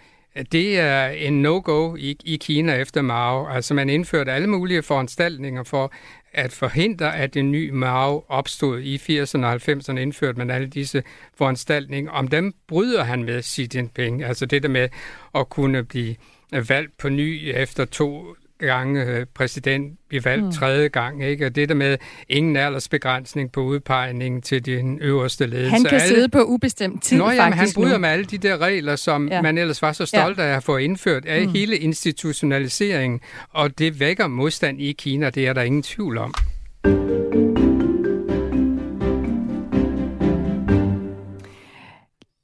[0.52, 3.48] det er en no-go i, i Kina efter Mao.
[3.48, 5.94] Altså man indførte alle mulige foranstaltninger for
[6.34, 11.04] at forhindre, at en ny Mao opstod i 80'erne og 90'erne, indførte man alle disse
[11.38, 12.12] foranstaltninger.
[12.12, 14.24] Om dem bryder han med Xi Jinping.
[14.24, 14.90] Altså det der med
[15.36, 16.16] at kunne blive
[16.52, 18.36] valgt på ny efter to
[18.68, 20.52] gange øh, præsident blive valgt mm.
[20.52, 21.46] tredje gang, ikke?
[21.46, 21.98] Og det der med
[22.30, 25.70] ingen aldersbegrænsning på udpegningen til den øverste ledelse.
[25.72, 26.08] Han kan alle...
[26.16, 28.02] sidde på ubestemt tid, Nå, jamen, faktisk han bryder nu.
[28.02, 29.42] med alle de der regler, som Ja.
[29.42, 30.44] man ellers var så stolt Ja.
[30.44, 31.52] af at få indført af Mm.
[31.54, 36.34] hele institutionaliseringen, og det vækker modstand i Kina, det er der ingen tvivl om.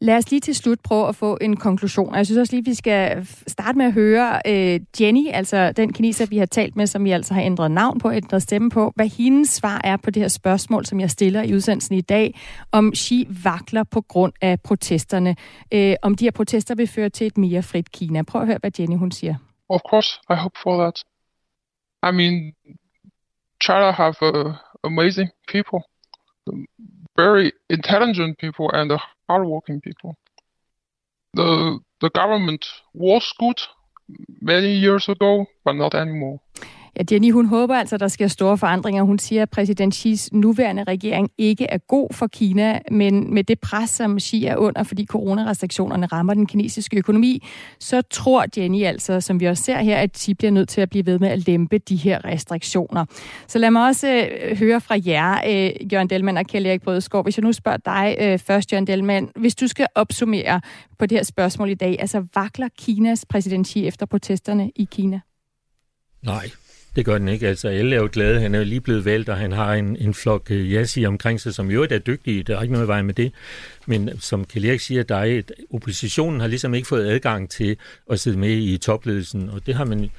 [0.07, 2.09] Lad os lige til slut prøve at få en konklusion.
[2.09, 5.93] Og Jeg synes også lige, vi skal starte med at høre øh, Jenny, altså den
[5.93, 8.93] kineser, vi har talt med, som vi altså har ændret navn på, ændret stemme på,
[8.95, 12.39] hvad hendes svar er på det her spørgsmål, som jeg stiller i udsendelsen i dag,
[12.71, 15.35] om Xi vakler på grund af protesterne.
[15.73, 18.23] Øh, om de her protester vil føre til et mere frit Kina.
[18.23, 19.35] Prøv at høre, hvad Jenny hun siger.
[19.69, 21.03] Of course, I hope for that.
[22.09, 22.53] I mean,
[23.63, 24.53] China have uh,
[24.83, 25.79] amazing people,
[27.17, 30.17] very intelligent people, and uh, hardworking people.
[31.33, 33.61] The the government was good
[34.41, 36.41] many years ago, but not anymore.
[36.95, 39.03] Ja, Jenny, hun håber altså, at der sker store forandringer.
[39.03, 43.59] Hun siger, at præsident Xis nuværende regering ikke er god for Kina, men med det
[43.59, 47.43] pres, som Xi er under, fordi coronarestriktionerne rammer den kinesiske økonomi,
[47.79, 50.89] så tror Jenny altså, som vi også ser her, at Xi bliver nødt til at
[50.89, 53.05] blive ved med at lempe de her restriktioner.
[53.47, 57.23] Så lad mig også øh, høre fra jer, øh, Jørgen Delman og Kjell Erik Brødeskov.
[57.23, 60.61] Hvis jeg nu spørger dig øh, først, Jørgen Delman, hvis du skal opsummere
[60.99, 65.19] på det her spørgsmål i dag, altså vakler Kinas præsident Xi efter protesterne i Kina?
[66.21, 66.49] Nej,
[66.97, 67.47] det gør den ikke.
[67.47, 68.39] Altså, alle er jo glade.
[68.39, 71.41] Han er jo lige blevet valgt, og han har en, en flok øh, jassi omkring
[71.41, 72.43] sig, som jo er dygtige.
[72.43, 73.31] Der er ikke noget vej med det.
[73.85, 77.77] Men som Kjell siger, der er et, oppositionen har ligesom ikke fået adgang til
[78.11, 80.09] at sidde med i topledelsen, og det har man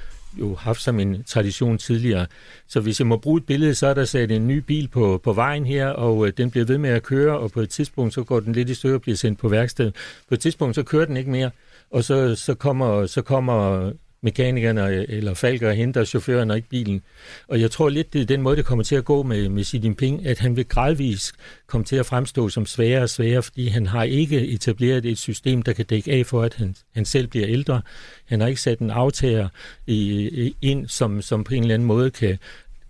[0.40, 2.26] jo haft som en tradition tidligere.
[2.68, 5.20] Så hvis jeg må bruge et billede, så er der sat en ny bil på,
[5.24, 8.14] på vejen her, og øh, den bliver ved med at køre, og på et tidspunkt
[8.14, 9.92] så går den lidt i stykker og bliver sendt på værksted.
[10.28, 11.50] På et tidspunkt så kører den ikke mere,
[11.90, 13.90] og så, så kommer, så kommer
[14.22, 17.02] mekanikerne øh, eller falker og henter chaufføren og ikke bilen.
[17.48, 19.64] Og jeg tror lidt, det er den måde, det kommer til at gå med, med
[19.64, 21.34] Xi Jinping, at han vil gradvist
[21.66, 25.62] komme til at fremstå som sværere og sværere, fordi han har ikke etableret et system,
[25.62, 27.82] der kan dække af for, at han, han selv bliver ældre.
[28.26, 29.48] Han har ikke sat en aftager
[29.86, 32.38] i, i, ind, som, som på en eller anden måde kan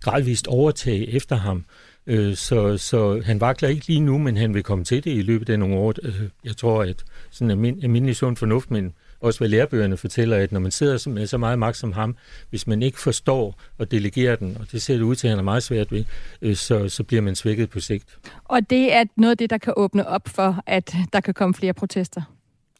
[0.01, 1.65] gradvist overtage efter ham.
[2.07, 5.21] Øh, Så, så han vakler ikke lige nu, men han vil komme til det i
[5.21, 5.93] løbet af nogle år.
[6.03, 10.59] Øh, Jeg tror, at sådan almindelig sund fornuft, men også hvad lærebøgerne fortæller, at når
[10.59, 12.15] man sidder med så meget magt som ham,
[12.49, 15.39] hvis man ikke forstår og delegerer den, og det ser det ud til, at han
[15.39, 16.03] er meget svært ved,
[16.41, 18.17] øh, så, så bliver man svækket på sigt.
[18.45, 21.53] Og det er noget af det, der kan åbne op for, at der kan komme
[21.53, 22.21] flere protester.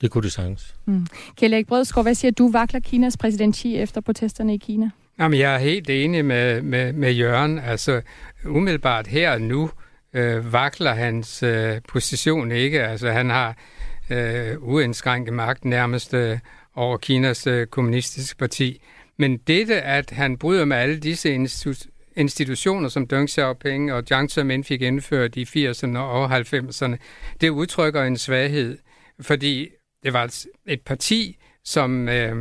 [0.01, 0.75] Det kunne det sagtens.
[0.85, 1.07] Mm.
[1.37, 2.51] Kjell Erik Brødskov, hvad siger du?
[2.51, 4.89] Vakler Kinas præsident Xi efter protesterne i Kina?
[5.19, 7.59] Jamen, jeg er helt enig med, med, med Jørgen.
[7.59, 8.01] Altså,
[8.45, 9.69] umiddelbart her og nu
[10.13, 12.83] øh, vakler hans øh, position ikke.
[12.83, 13.55] Altså, han har
[14.09, 16.37] øh, uindskrænket magt nærmest øh,
[16.75, 18.81] over Kinas øh, kommunistiske parti.
[19.17, 24.31] Men dette, at han bryder med alle disse institu- institutioner, som Deng Xiaoping og Jiang
[24.31, 26.95] Zemin fik indført i 80'erne og 90'erne,
[27.41, 28.77] det udtrykker en svaghed,
[29.21, 29.67] fordi
[30.03, 32.35] det var altså et- parti, som øh,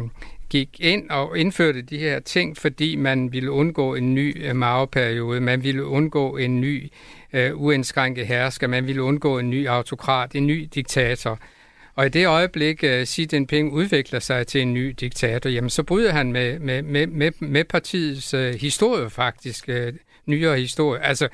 [0.50, 5.40] gik ind og indførte de her ting, fordi man ville undgå en ny øh, Mao-periode,
[5.40, 6.90] man ville undgå en ny
[7.32, 11.38] øh, uindskrænket hersker, man ville undgå en ny autokrat, en ny diktator.
[11.98, 15.82] Og i det øjeblik, uh, Xi Jinping udvikler sig til en ny diktator, jamen så
[15.82, 19.94] bryder han med, med, med, med, med partiets uh, historie faktisk, uh,
[20.26, 21.02] nyere historie.
[21.02, 21.28] Altså,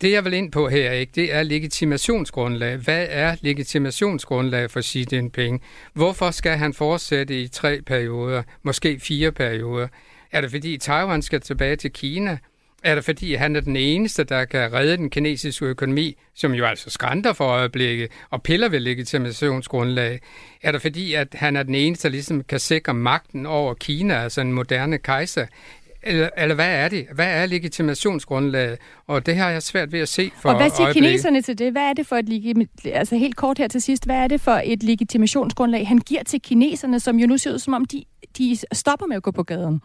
[0.00, 2.76] det jeg vil ind på her, ikke, det er legitimationsgrundlag.
[2.76, 5.62] Hvad er legitimationsgrundlag for Xi Jinping?
[5.92, 9.88] Hvorfor skal han fortsætte i tre perioder, måske fire perioder?
[10.32, 12.38] Er det fordi Taiwan skal tilbage til Kina?
[12.82, 16.64] Er det fordi, han er den eneste, der kan redde den kinesiske økonomi, som jo
[16.64, 20.20] altså skrænter for øjeblikket og piller ved legitimationsgrundlag?
[20.62, 24.22] Er det fordi, at han er den eneste, der ligesom kan sikre magten over Kina,
[24.22, 25.46] altså en moderne kejser?
[26.02, 27.06] Eller, eller hvad er det?
[27.14, 28.78] Hvad er legitimationsgrundlaget?
[29.06, 31.10] Og det har jeg svært ved at se for Og hvad siger øjeblikket.
[31.10, 31.72] kineserne til det?
[31.72, 34.60] Hvad er det for et altså helt kort her til sidst, hvad er det for
[34.64, 38.04] et legitimationsgrundlag, han giver til kineserne, som jo nu ser ud som om, de,
[38.38, 39.80] de stopper med at gå på gaden?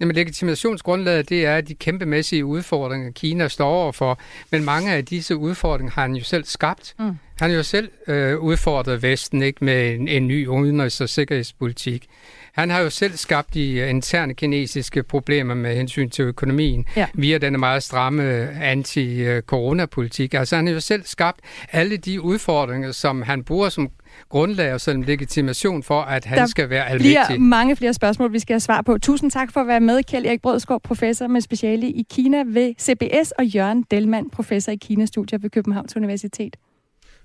[0.00, 4.20] Jamen, legitimationsgrundlaget, det er de kæmpemæssige udfordringer, Kina står overfor.
[4.50, 6.94] Men mange af disse udfordringer har han jo selv skabt.
[6.98, 7.04] Mm.
[7.40, 12.06] Han har jo selv øh, udfordret Vesten ikke med en, en ny udenrigs- og sikkerhedspolitik.
[12.52, 17.06] Han har jo selv skabt de øh, interne kinesiske problemer med hensyn til økonomien Ja.
[17.14, 20.34] via denne meget stramme anti-coronapolitik.
[20.34, 21.40] Altså han har jo selv skabt
[21.72, 23.90] alle de udfordringer, som han bruger som
[24.28, 27.40] grundlag og som legitimation for, at han Der skal være bliver almægtig.
[27.42, 28.98] mange flere spørgsmål, vi skal have svar på.
[28.98, 32.74] Tusind tak for at være med, Kjeld Erik Brødskov, professor med speciale i Kina ved
[32.80, 36.56] CBS, og Jørgen Delman, professor i Kina-studier ved Københavns Universitet.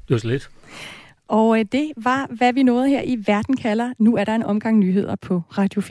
[0.08, 0.50] Det var så lidt.
[1.28, 3.94] Og øh, det var, hvad vi nåede her i Verden kalder.
[4.00, 5.88] Nu er der en omgang nyheder på Radio 4.